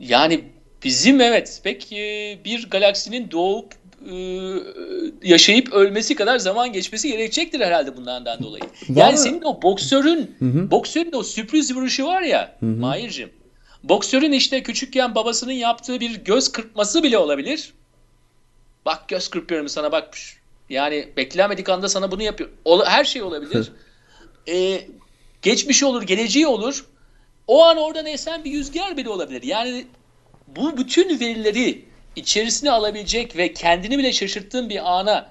[0.00, 0.44] yani
[0.84, 3.79] bizim evet pek e, bir galaksinin doğup
[5.22, 8.64] yaşayıp ölmesi kadar zaman geçmesi gerekecektir herhalde bunlardan dolayı.
[8.88, 10.70] yani senin o boksörün Hı-hı.
[10.70, 12.70] boksörün o sürpriz vuruşu var ya Hı-hı.
[12.70, 13.30] Mahir'cim.
[13.82, 17.72] Boksörün işte küçükken babasının yaptığı bir göz kırpması bile olabilir.
[18.86, 20.14] Bak göz kırpıyorum sana bak.
[20.70, 22.50] Yani beklenmedik anda sana bunu yapıyor.
[22.84, 23.72] Her şey olabilir.
[24.48, 24.80] ee,
[25.42, 26.86] geçmişi olur, geleceği olur.
[27.46, 29.42] O an oradan esen bir rüzgar bile olabilir.
[29.42, 29.86] Yani
[30.46, 35.26] bu bütün verileri içerisine alabilecek ve kendini bile şaşırttığın bir ana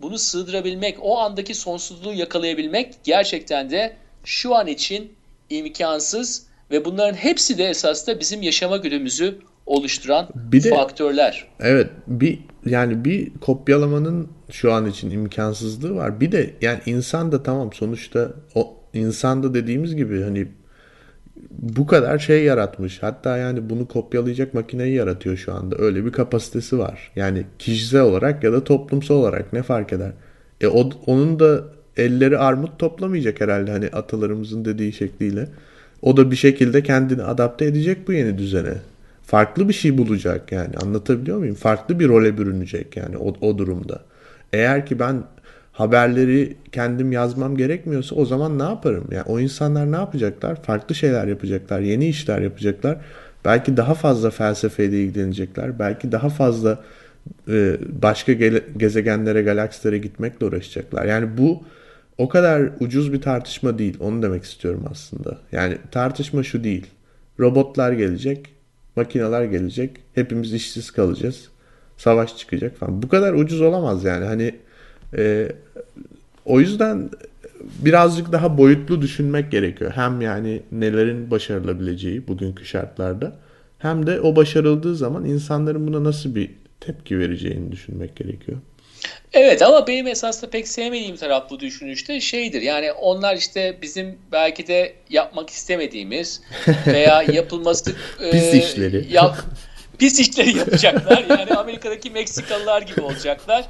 [0.00, 5.12] bunu sığdırabilmek, o andaki sonsuzluğu yakalayabilmek gerçekten de şu an için
[5.50, 11.48] imkansız ve bunların hepsi de esasında bizim yaşama güdümüzü oluşturan bir de, faktörler.
[11.60, 16.20] Evet, bir yani bir kopyalamanın şu an için imkansızlığı var.
[16.20, 20.48] Bir de yani insan da tamam sonuçta o insan da dediğimiz gibi hani
[21.58, 23.02] bu kadar şey yaratmış.
[23.02, 25.76] Hatta yani bunu kopyalayacak makineyi yaratıyor şu anda.
[25.78, 27.12] Öyle bir kapasitesi var.
[27.16, 30.12] Yani kişisel olarak ya da toplumsal olarak ne fark eder?
[30.60, 31.64] E o, onun da
[31.96, 35.48] elleri armut toplamayacak herhalde hani atalarımızın dediği şekliyle.
[36.02, 38.74] O da bir şekilde kendini adapte edecek bu yeni düzene.
[39.26, 41.54] farklı bir şey bulacak yani anlatabiliyor muyum?
[41.54, 44.00] Farklı bir role bürünecek yani o, o durumda.
[44.52, 45.22] Eğer ki ben
[45.76, 49.04] haberleri kendim yazmam gerekmiyorsa o zaman ne yaparım?
[49.10, 50.62] Yani o insanlar ne yapacaklar?
[50.62, 52.98] Farklı şeyler yapacaklar, yeni işler yapacaklar.
[53.44, 55.78] Belki daha fazla felsefeyle ilgilenecekler.
[55.78, 56.84] Belki daha fazla
[57.48, 58.32] e, başka
[58.76, 61.04] gezegenlere, galaksilere gitmekle uğraşacaklar.
[61.04, 61.62] Yani bu
[62.18, 63.96] o kadar ucuz bir tartışma değil.
[64.00, 65.38] Onu demek istiyorum aslında.
[65.52, 66.86] Yani tartışma şu değil.
[67.40, 68.48] Robotlar gelecek,
[68.96, 71.48] makineler gelecek, hepimiz işsiz kalacağız.
[71.96, 73.02] Savaş çıkacak falan.
[73.02, 74.24] Bu kadar ucuz olamaz yani.
[74.24, 74.54] Hani
[75.16, 75.48] e,
[76.44, 77.10] o yüzden
[77.78, 79.92] birazcık daha boyutlu düşünmek gerekiyor.
[79.94, 83.36] Hem yani nelerin başarılabileceği bugünkü şartlarda
[83.78, 86.50] hem de o başarıldığı zaman insanların buna nasıl bir
[86.80, 88.58] tepki vereceğini düşünmek gerekiyor.
[89.32, 92.62] Evet ama benim esasında pek sevmediğim taraf bu düşünüşte şeydir.
[92.62, 96.40] Yani onlar işte bizim belki de yapmak istemediğimiz
[96.86, 97.92] veya yapılması
[98.30, 99.06] pis e, işleri.
[99.10, 99.36] Yap,
[99.98, 101.24] pis işleri yapacaklar.
[101.28, 103.64] Yani Amerika'daki Meksikalılar gibi olacaklar.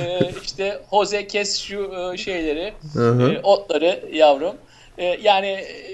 [0.00, 4.56] E, işte Jose kes şu e, şeyleri, e, otları yavrum.
[4.98, 5.92] E, yani e,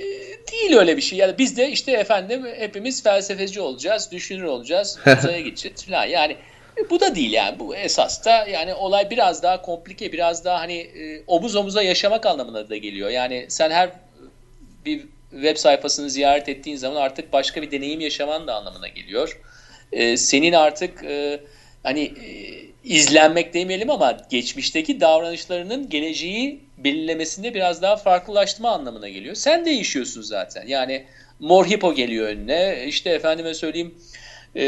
[0.53, 1.19] değil öyle bir şey.
[1.19, 6.05] Yani biz de işte efendim hepimiz felsefeci olacağız, düşünür olacağız, uzaya gideceğiz falan.
[6.05, 6.37] Yani
[6.79, 7.59] e, bu da değil yani.
[7.59, 12.27] Bu esas da yani olay biraz daha komplike, biraz daha hani e, omuz omuza yaşamak
[12.27, 13.11] anlamına da geliyor.
[13.11, 13.91] Yani sen her
[14.85, 19.41] bir web sayfasını ziyaret ettiğin zaman artık başka bir deneyim yaşaman da anlamına geliyor.
[19.93, 21.41] E, senin artık e,
[21.83, 29.35] hani e, izlenmek demeyelim ama geçmişteki davranışlarının geleceği belirlemesinde biraz daha farklılaştırma anlamına geliyor.
[29.35, 30.67] Sen değişiyorsun zaten.
[30.67, 31.05] Yani
[31.41, 32.85] mor hipo geliyor önüne.
[32.87, 33.95] İşte efendime söyleyeyim
[34.57, 34.65] e,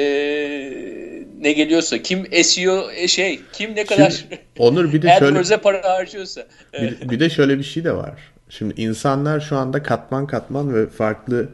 [1.41, 5.85] ne geliyorsa kim SEO e, şey kim ne kadar Şimdi, Onur bir de şöyle para
[5.85, 6.47] harcıyorsa.
[6.73, 8.33] Bir, bir de şöyle bir şey de var.
[8.49, 11.49] Şimdi insanlar şu anda katman katman ve farklı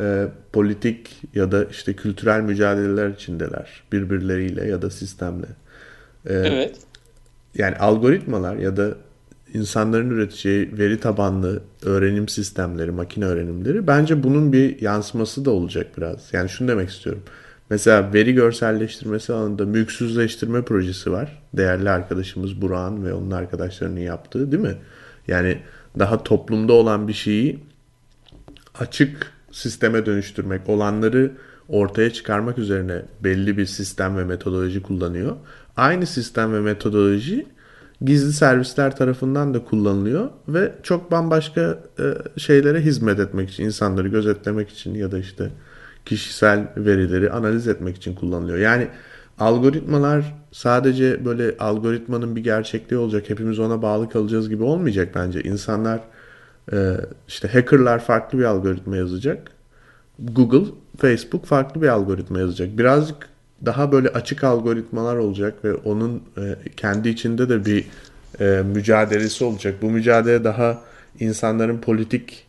[0.00, 5.46] e, politik ya da işte kültürel mücadeleler içindeler birbirleriyle ya da sistemle.
[6.26, 6.76] E, evet.
[7.54, 8.94] Yani algoritmalar ya da
[9.54, 16.28] insanların üreteceği veri tabanlı öğrenim sistemleri, makine öğrenimleri bence bunun bir yansıması da olacak biraz.
[16.32, 17.22] Yani şunu demek istiyorum.
[17.70, 21.42] Mesela veri görselleştirmesi alanında mülksüzleştirme projesi var.
[21.54, 24.76] Değerli arkadaşımız Burak'ın ve onun arkadaşlarının yaptığı değil mi?
[25.28, 25.58] Yani
[25.98, 27.58] daha toplumda olan bir şeyi
[28.78, 31.32] açık sisteme dönüştürmek, olanları
[31.68, 35.36] ortaya çıkarmak üzerine belli bir sistem ve metodoloji kullanıyor.
[35.76, 37.46] Aynı sistem ve metodoloji
[38.04, 44.70] gizli servisler tarafından da kullanılıyor ve çok bambaşka e, şeylere hizmet etmek için, insanları gözetlemek
[44.70, 45.50] için ya da işte
[46.06, 48.58] kişisel verileri analiz etmek için kullanılıyor.
[48.58, 48.88] Yani
[49.38, 55.42] algoritmalar sadece böyle algoritmanın bir gerçekliği olacak, hepimiz ona bağlı kalacağız gibi olmayacak bence.
[55.42, 56.00] İnsanlar
[57.28, 59.50] işte hackerlar farklı bir algoritma yazacak.
[60.18, 62.78] Google, Facebook farklı bir algoritma yazacak.
[62.78, 63.28] Birazcık
[63.66, 67.86] daha böyle açık algoritmalar olacak ve onun e, kendi içinde de bir
[68.40, 69.74] e, mücadelesi olacak.
[69.82, 70.82] Bu mücadele daha
[71.20, 72.46] insanların politik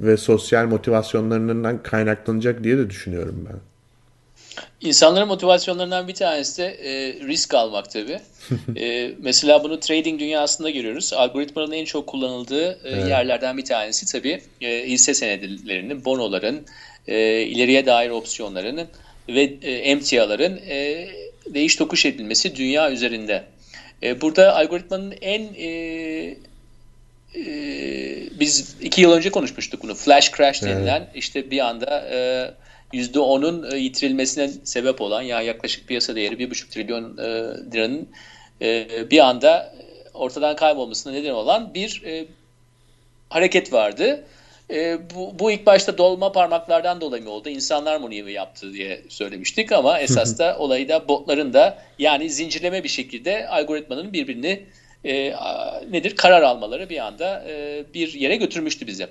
[0.00, 3.69] ve sosyal motivasyonlarından kaynaklanacak diye de düşünüyorum ben.
[4.80, 8.20] İnsanların motivasyonlarından bir tanesi de e, risk almak tabii.
[8.76, 11.12] e, mesela bunu trading dünyasında görüyoruz.
[11.12, 13.08] Algoritmanın en çok kullanıldığı e, evet.
[13.08, 16.66] yerlerden bir tanesi tabii e, hisse senedilerinin, bonoların,
[17.08, 18.88] e, ileriye dair opsiyonların
[19.28, 21.08] ve e, emtiaların e,
[21.46, 23.44] değiş tokuş edilmesi dünya üzerinde.
[24.02, 25.68] E, burada algoritmanın en e,
[27.36, 27.44] e,
[28.40, 29.94] biz iki yıl önce konuşmuştuk bunu.
[29.94, 31.08] Flash crash denilen evet.
[31.14, 32.50] işte bir anda e,
[32.92, 37.28] %10'un e, yitirilmesine sebep olan yani yaklaşık piyasa değeri 1,5 trilyon e,
[37.72, 38.08] liranın
[38.62, 39.74] e, bir anda
[40.14, 42.26] ortadan kaybolmasına neden olan bir e,
[43.28, 44.24] hareket vardı.
[44.70, 47.48] E, bu, bu ilk başta dolma parmaklardan dolayı mı oldu?
[47.48, 52.84] İnsanlar mı niye yaptı diye söylemiştik ama esas da olayı da botların da yani zincirleme
[52.84, 54.62] bir şekilde algoritmanın birbirini
[55.04, 55.34] e,
[55.90, 59.08] nedir karar almaları bir anda e, bir yere götürmüştü bizi.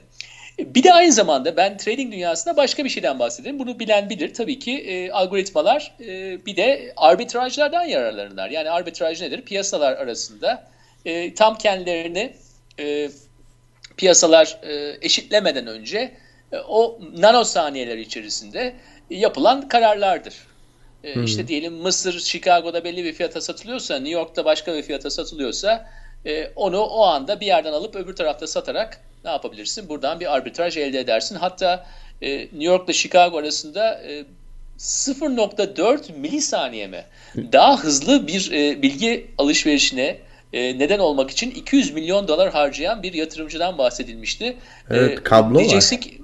[0.59, 3.59] Bir de aynı zamanda ben trading dünyasında başka bir şeyden bahsedeyim.
[3.59, 4.33] Bunu bilen bilir.
[4.33, 8.49] Tabii ki e, algoritmalar e, bir de arbitrajlardan yararlanırlar.
[8.49, 9.41] Yani arbitraj nedir?
[9.41, 10.67] Piyasalar arasında
[11.05, 12.33] e, tam kendilerini
[12.79, 13.09] e,
[13.97, 16.11] piyasalar e, eşitlemeden önce
[16.51, 18.75] e, o nanosaniyeler içerisinde
[19.09, 20.33] yapılan kararlardır.
[21.03, 21.23] E, hmm.
[21.23, 25.89] İşte diyelim Mısır, Chicago'da belli bir fiyata satılıyorsa, New York'ta başka bir fiyata satılıyorsa
[26.25, 29.89] e, onu o anda bir yerden alıp öbür tarafta satarak ne yapabilirsin?
[29.89, 31.35] Buradan bir arbitraj elde edersin.
[31.35, 31.85] Hatta
[32.21, 34.25] e, New York'la Chicago arasında e,
[34.79, 37.05] 0.4 milisaniye mi?
[37.35, 40.17] Daha hızlı bir e, bilgi alışverişine
[40.53, 44.57] e, neden olmak için 200 milyon dolar harcayan bir yatırımcıdan bahsedilmişti.
[44.89, 46.01] Evet, kablo diyeceksin var.
[46.01, 46.19] Ki,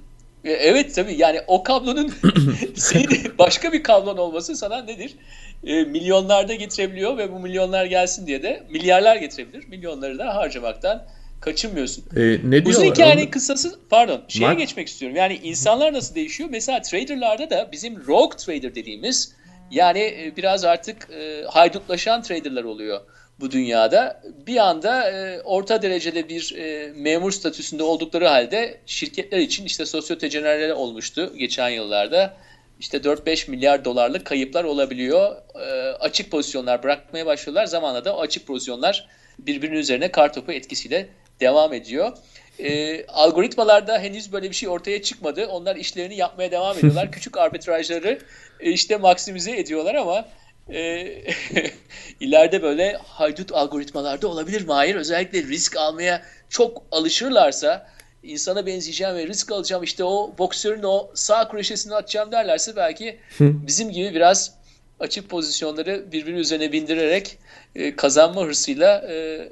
[0.45, 2.13] E, evet tabii yani o kablonun
[2.75, 5.15] senin başka bir kablon olması sana nedir?
[5.63, 9.67] E, milyonlarda getirebiliyor ve bu milyonlar gelsin diye de milyarlar getirebilir.
[9.67, 11.05] Milyonları da harcamaktan
[11.41, 12.05] kaçınmıyorsun.
[12.15, 12.85] E, ne Uzun diyorlar?
[12.85, 15.17] hikayenin Onu- kısası pardon şeye Mark- geçmek istiyorum.
[15.17, 16.49] Yani insanlar nasıl değişiyor?
[16.51, 19.33] Mesela traderlarda da bizim rogue trader dediğimiz
[19.71, 23.01] yani e, biraz artık e, haydutlaşan traderlar oluyor
[23.39, 24.21] bu dünyada.
[24.47, 30.69] Bir anda e, orta derecede bir e, memur statüsünde oldukları halde şirketler için işte sosyotejenerler
[30.69, 32.37] olmuştu geçen yıllarda.
[32.79, 35.35] İşte 4-5 milyar dolarlık kayıplar olabiliyor.
[35.55, 37.65] E, açık pozisyonlar bırakmaya başlıyorlar.
[37.65, 39.07] Zamanla da o açık pozisyonlar
[39.39, 41.07] birbirinin üzerine kartopu etkisiyle
[41.39, 42.17] devam ediyor.
[42.59, 45.47] E, algoritmalarda henüz böyle bir şey ortaya çıkmadı.
[45.47, 47.11] Onlar işlerini yapmaya devam ediyorlar.
[47.11, 48.19] Küçük arbitrajları
[48.59, 50.25] e, işte maksimize ediyorlar ama
[50.69, 51.07] e,
[52.19, 54.73] ileride böyle haydut algoritmalarda olabilir mi?
[54.73, 54.95] Hayır.
[54.95, 57.87] Özellikle risk almaya çok alışırlarsa
[58.23, 63.91] insana benzeyeceğim ve risk alacağım işte o boksörün o sağ kroşesini atacağım derlerse belki bizim
[63.91, 64.53] gibi biraz
[64.99, 67.37] açık pozisyonları birbiri üzerine bindirerek
[67.75, 69.49] e, kazanma hırsıyla e,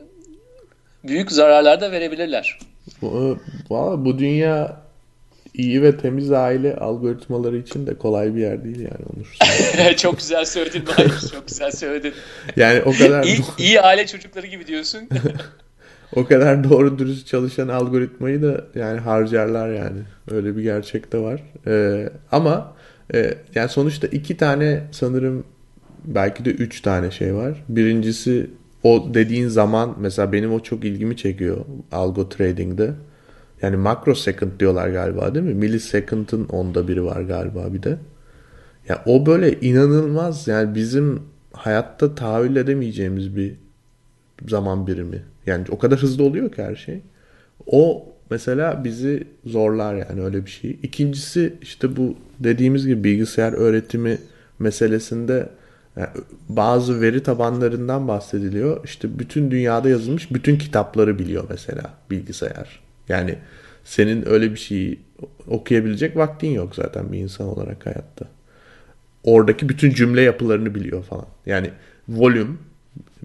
[1.03, 2.59] büyük zararlar da verebilirler.
[3.69, 4.83] Valla bu dünya
[5.53, 9.37] iyi ve temiz aile algoritmaları için de kolay bir yer değil yani Onur.
[9.97, 11.29] çok güzel söyledin Mahir.
[11.31, 12.13] Çok güzel söyledin.
[12.55, 15.09] Yani o kadar İyi, iyi aile çocukları gibi diyorsun.
[16.15, 19.99] o kadar doğru dürüst çalışan algoritmayı da yani harcarlar yani.
[20.31, 21.41] Öyle bir gerçek de var.
[21.67, 22.73] Ee, ama
[23.13, 25.43] e, yani sonuçta iki tane sanırım
[26.05, 27.63] belki de üç tane şey var.
[27.69, 28.49] Birincisi
[28.83, 32.93] o dediğin zaman mesela benim o çok ilgimi çekiyor algo trading'de.
[33.61, 35.53] Yani microsecond diyorlar galiba değil mi?
[35.53, 37.97] Millisecond'ın onda biri var galiba bir de.
[38.89, 41.21] Ya o böyle inanılmaz yani bizim
[41.53, 43.55] hayatta tahayyül edemeyeceğimiz bir
[44.47, 45.23] zaman birimi.
[45.45, 47.01] Yani o kadar hızlı oluyor ki her şey.
[47.65, 50.79] O mesela bizi zorlar yani öyle bir şey.
[50.83, 54.17] İkincisi işte bu dediğimiz gibi bilgisayar öğretimi
[54.59, 55.49] meselesinde
[56.49, 58.85] bazı veri tabanlarından bahsediliyor.
[58.85, 62.79] İşte bütün dünyada yazılmış bütün kitapları biliyor mesela bilgisayar.
[63.09, 63.35] Yani
[63.83, 64.99] senin öyle bir şeyi
[65.47, 68.25] okuyabilecek vaktin yok zaten bir insan olarak hayatta.
[69.23, 71.25] Oradaki bütün cümle yapılarını biliyor falan.
[71.45, 71.69] Yani
[72.09, 72.57] volüm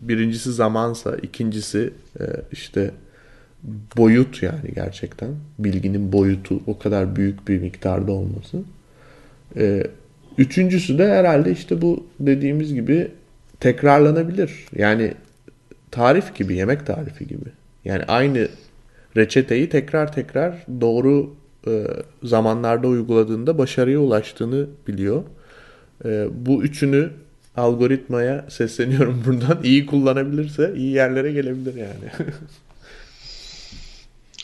[0.03, 1.91] birincisi zamansa ikincisi
[2.21, 2.91] e, işte
[3.97, 8.59] boyut yani gerçekten bilginin boyutu o kadar büyük bir miktarda olması.
[10.39, 13.11] Üçüncüsü de herhalde işte bu dediğimiz gibi
[13.61, 14.67] tekrarlanabilir.
[14.77, 15.15] Yani
[15.91, 17.49] tarif gibi, yemek tarifi gibi.
[17.85, 18.49] Yani aynı
[19.17, 21.35] reçeteyi tekrar tekrar doğru
[21.67, 21.85] e,
[22.23, 25.23] zamanlarda uyguladığında başarıya ulaştığını biliyor.
[26.05, 27.11] E, bu üçünü
[27.57, 29.59] algoritmaya sesleniyorum buradan.
[29.63, 32.31] İyi kullanabilirse iyi yerlere gelebilir yani.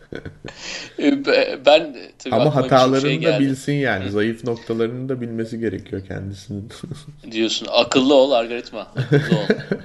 [0.98, 1.26] Diyor.
[1.66, 4.12] ben tabii Ama bir hatalarını şey da bilsin yani.
[4.12, 6.70] Zayıf noktalarını da bilmesi gerekiyor kendisinin.
[7.32, 8.88] Diyorsun akıllı ol algoritma.
[8.96, 9.46] Akıllı ol.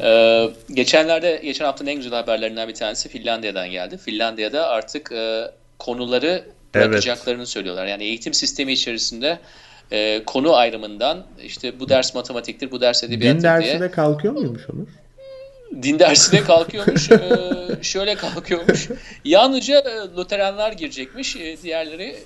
[0.00, 3.98] Ee, geçenlerde geçen haftanın en güzel haberlerinden bir tanesi Finlandiya'dan geldi.
[3.98, 7.86] Finlandiya'da artık e, konuları bırakacaklarını söylüyorlar.
[7.86, 9.38] Yani eğitim sistemi içerisinde
[9.92, 14.34] e, konu ayrımından işte bu ders matematiktir, bu ders Din edebiyattır dersi diye de kalkıyor
[14.34, 14.88] muymuş Onur?
[15.82, 17.10] Din dersine kalkıyormuş.
[17.10, 17.18] e,
[17.82, 18.88] şöyle kalkıyormuş.
[19.24, 21.36] Yalnızca e, Luteranlar girecekmiş.
[21.36, 22.16] e, diğerleri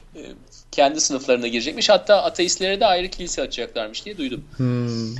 [0.72, 1.88] kendi sınıflarına girecekmiş.
[1.88, 4.44] Hatta ateistlere de ayrı kilise açacaklarmış diye duydum.
[4.57, 5.14] Hmm.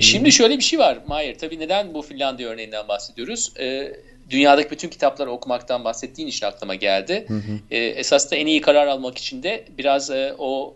[0.00, 1.38] Şimdi şöyle bir şey var Mahir.
[1.38, 3.52] Tabii neden bu Finlandiya örneğinden bahsediyoruz?
[4.30, 7.26] Dünyadaki bütün kitapları okumaktan bahsettiğin için aklıma geldi.
[7.70, 10.74] E, esas da en iyi karar almak için de biraz o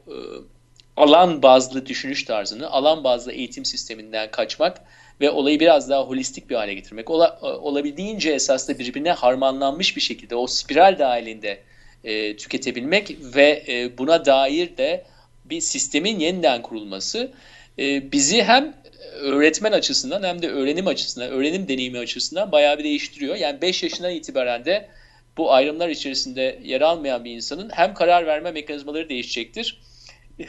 [0.97, 4.81] alan bazlı düşünüş tarzını, alan bazlı eğitim sisteminden kaçmak
[5.21, 7.11] ve olayı biraz daha holistik bir hale getirmek.
[7.11, 11.61] Ola, olabildiğince esas da birbirine harmanlanmış bir şekilde o spiral dahilinde
[12.05, 15.05] e, tüketebilmek ve e, buna dair de
[15.45, 17.33] bir sistemin yeniden kurulması
[17.79, 18.75] e, bizi hem
[19.21, 23.37] öğretmen açısından hem de öğrenim açısından, öğrenim deneyimi açısından bayağı bir değiştiriyor.
[23.37, 24.89] Yani 5 yaşından itibaren de
[25.37, 29.81] bu ayrımlar içerisinde yer almayan bir insanın hem karar verme mekanizmaları değişecektir,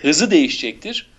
[0.02, 1.10] hızı değişecektir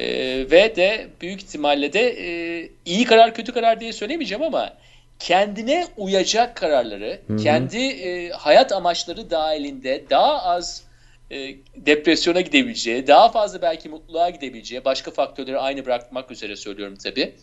[0.00, 0.06] e,
[0.50, 4.72] ve de büyük ihtimalle de e, iyi karar kötü karar diye söylemeyeceğim ama
[5.18, 7.36] kendine uyacak kararları, Hı hı.
[7.36, 10.82] kendi e, hayat amaçları dahilinde daha az
[11.30, 17.34] e, depresyona gidebileceği, daha fazla belki mutluluğa gidebileceği, başka faktörleri aynı bırakmak üzere söylüyorum tabii.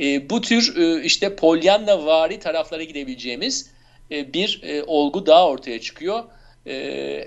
[0.00, 3.70] E, bu tür e, işte Pollyanna vari taraflara gidebileceğimiz
[4.10, 6.24] e, bir e, olgu daha ortaya çıkıyor.
[6.66, 6.74] E,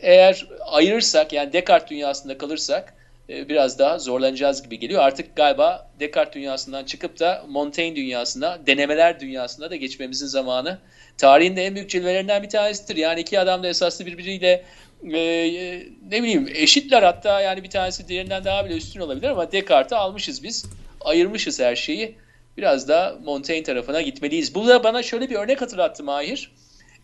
[0.02, 2.94] eğer ayırırsak yani Descartes dünyasında kalırsak
[3.30, 5.04] biraz daha zorlanacağız gibi geliyor.
[5.04, 10.80] Artık galiba Descartes dünyasından çıkıp da Montaigne dünyasına, denemeler dünyasına da geçmemizin zamanı.
[11.18, 12.96] Tarihin de en büyük cilvelerinden bir tanesidir.
[12.96, 14.64] Yani iki adam da esaslı birbiriyle
[15.04, 19.52] e, e, ne bileyim eşitler hatta yani bir tanesi diğerinden daha bile üstün olabilir ama
[19.52, 20.66] Descartes'i almışız biz.
[21.02, 22.16] Ayırmışız her şeyi.
[22.58, 24.56] Biraz da Montaigne tarafına gitmeliyiz.
[24.56, 26.52] Bu da bana şöyle bir örnek hatırlattı Mahir.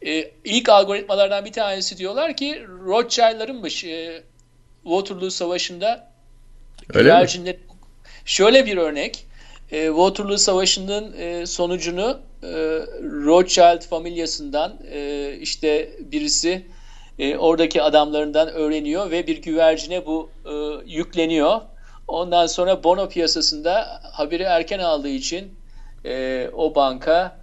[0.06, 4.24] E, ilk algoritmalardan bir tanesi diyorlar ki Rothschild'larınmış e,
[4.84, 6.11] Waterloo Savaşı'nda
[6.94, 7.56] Öyle güvercinler...
[8.26, 9.28] Şöyle bir örnek.
[9.72, 12.48] E, Waterloo Savaşı'nın e, sonucunu e,
[13.26, 16.66] Rothschild familyasından e, işte birisi
[17.20, 20.54] e, oradaki adamlarından öğreniyor ve bir güvercine bu e,
[20.86, 21.62] yükleniyor.
[22.08, 25.56] Ondan sonra bono piyasasında haberi erken aldığı için
[26.06, 27.38] e, o banka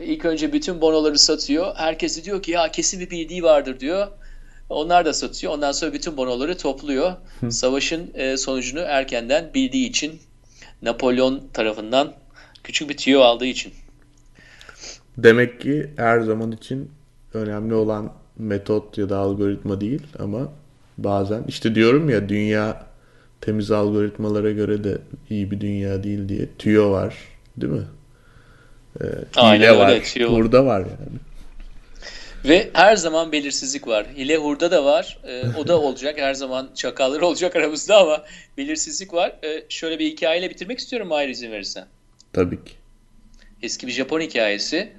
[0.00, 1.74] ilk önce bütün bonoları satıyor.
[1.76, 4.08] Herkes de diyor ki ya kesin bir bildiği vardır diyor.
[4.68, 5.52] Onlar da satıyor.
[5.52, 7.12] Ondan sonra bütün bonoları topluyor.
[7.48, 10.20] Savaşın e, sonucunu erkenden bildiği için
[10.82, 12.12] Napolyon tarafından
[12.64, 13.72] küçük bir tüyo aldığı için.
[15.18, 16.90] Demek ki her zaman için
[17.34, 20.48] önemli olan metot ya da algoritma değil ama
[20.98, 22.86] bazen işte diyorum ya dünya
[23.40, 24.98] temiz algoritmalara göre de
[25.30, 27.14] iyi bir dünya değil diye tüyo var
[27.56, 27.86] değil mi?
[29.00, 29.04] Ee,
[29.36, 30.36] Aynen öyle, var, tüyo var.
[30.38, 31.18] burada var yani.
[32.44, 34.06] Ve her zaman belirsizlik var.
[34.16, 35.18] Hile hurda da var.
[35.24, 36.18] E, o da olacak.
[36.18, 38.24] Her zaman çakallar olacak aramızda ama
[38.58, 39.32] belirsizlik var.
[39.44, 41.86] E, şöyle bir hikayeyle bitirmek istiyorum Mahir izin verirsen.
[42.32, 42.72] Tabii ki.
[43.62, 44.92] Eski bir Japon hikayesi.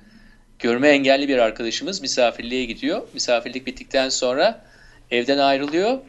[0.59, 3.07] Görme engelli bir arkadaşımız misafirliğe gidiyor.
[3.13, 4.65] Misafirlik bittikten sonra
[5.11, 5.99] evden ayrılıyor.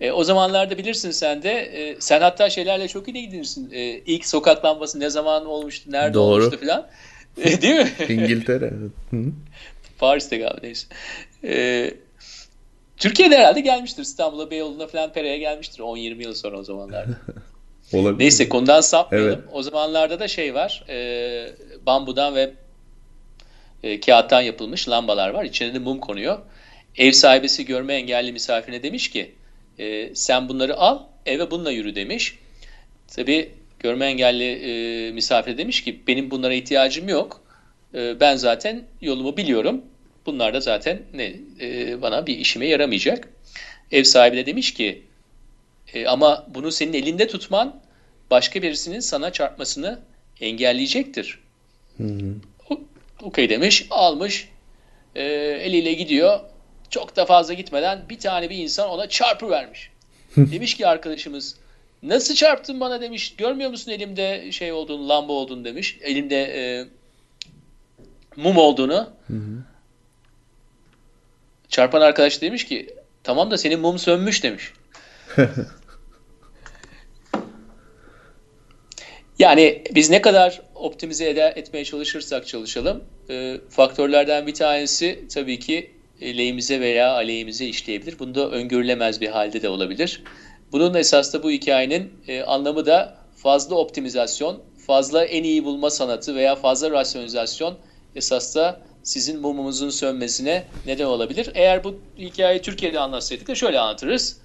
[0.00, 3.70] E, o zamanlarda bilirsin sen de, e, sen hatta şeylerle çok iyi ilgilenirsin.
[3.72, 6.44] E, ilk sokak lambası ne zaman olmuştu, nerede Doğru.
[6.44, 6.86] olmuştu falan.
[7.42, 7.90] E, değil mi?
[8.08, 8.72] İngiltere.
[10.00, 10.86] Paris'te galiba neyse.
[11.44, 11.90] E,
[12.96, 14.02] Türkiye'de herhalde gelmiştir.
[14.02, 17.12] İstanbul'a, Beyoğlu'na falan Pere'ye gelmiştir 10-20 yıl sonra o zamanlarda.
[17.92, 18.18] Olabilir.
[18.18, 19.30] Neyse konudan sapmayalım.
[19.30, 19.44] Evet.
[19.52, 20.84] O zamanlarda da şey var.
[20.88, 21.52] E,
[21.86, 22.50] bambudan ve
[23.82, 25.44] e, kağıttan yapılmış lambalar var.
[25.44, 26.38] İçine de mum konuyor.
[26.96, 29.34] Ev sahibesi görme engelli misafirine demiş ki
[29.78, 32.38] e, sen bunları al eve bununla yürü demiş.
[33.08, 37.40] Tabi görme engelli e, misafir demiş ki benim bunlara ihtiyacım yok.
[37.94, 39.84] E, ben zaten yolumu biliyorum.
[40.26, 43.28] Bunlar da zaten ne e, bana bir işime yaramayacak.
[43.92, 45.02] Ev sahibi de demiş ki
[45.94, 47.80] e, ama bunu senin elinde tutman
[48.30, 49.98] başka birisinin sana çarpmasını
[50.40, 51.38] engelleyecektir.
[52.70, 52.80] O-
[53.22, 54.48] Okey demiş, almış,
[55.14, 55.22] e,
[55.62, 56.40] eliyle gidiyor.
[56.90, 59.90] Çok da fazla gitmeden bir tane bir insan ona çarpı vermiş.
[60.36, 61.56] demiş ki arkadaşımız,
[62.02, 66.84] nasıl çarptın bana demiş, görmüyor musun elimde şey olduğunu, lamba olduğunu demiş, elimde e,
[68.36, 69.10] mum olduğunu.
[71.70, 72.86] Çarpan arkadaş demiş ki,
[73.22, 74.72] tamam da senin mum sönmüş demiş.
[79.38, 85.90] Yani biz ne kadar optimize ede, etmeye çalışırsak çalışalım, e, faktörlerden bir tanesi tabii ki
[86.20, 88.18] e, lehimize veya aleyhimize işleyebilir.
[88.18, 90.22] Bunda öngörülemez bir halde de olabilir.
[90.72, 96.34] Bunun esas da bu hikayenin e, anlamı da fazla optimizasyon, fazla en iyi bulma sanatı
[96.34, 97.78] veya fazla rasyonalizasyon
[98.16, 101.50] esas da sizin mumunuzun sönmesine neden olabilir.
[101.54, 104.36] Eğer bu hikayeyi Türkiye'de anlatsaydık da şöyle anlatırız.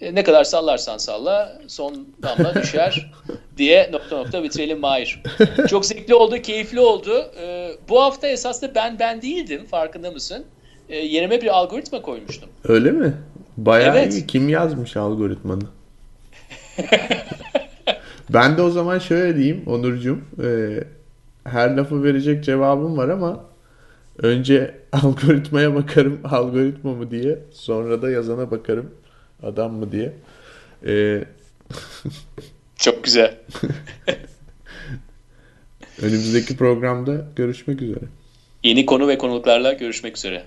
[0.00, 3.10] E, ne kadar sallarsan salla son damla düşer
[3.56, 5.22] diye nokta nokta bitirelim Mahir.
[5.68, 7.30] Çok zevkli oldu, keyifli oldu.
[7.40, 10.44] E, bu hafta esasında ben ben değildim farkında mısın?
[10.88, 12.48] E, yerime bir algoritma koymuştum.
[12.64, 13.14] Öyle mi?
[13.56, 14.12] Bayağı Evet.
[14.12, 14.26] iyi.
[14.26, 15.62] Kim yazmış algoritmanı?
[18.30, 20.20] ben de o zaman şöyle diyeyim Onurcuğum.
[20.44, 20.48] e,
[21.44, 23.44] her lafı verecek cevabım var ama
[24.22, 27.38] önce algoritmaya bakarım algoritma mı diye.
[27.50, 28.90] Sonra da yazana bakarım
[29.42, 30.12] adam mı diye.
[30.86, 31.24] E,
[32.76, 33.34] Çok güzel.
[36.02, 38.04] önümüzdeki programda görüşmek üzere.
[38.62, 40.44] Yeni konu ve konuklarla görüşmek üzere.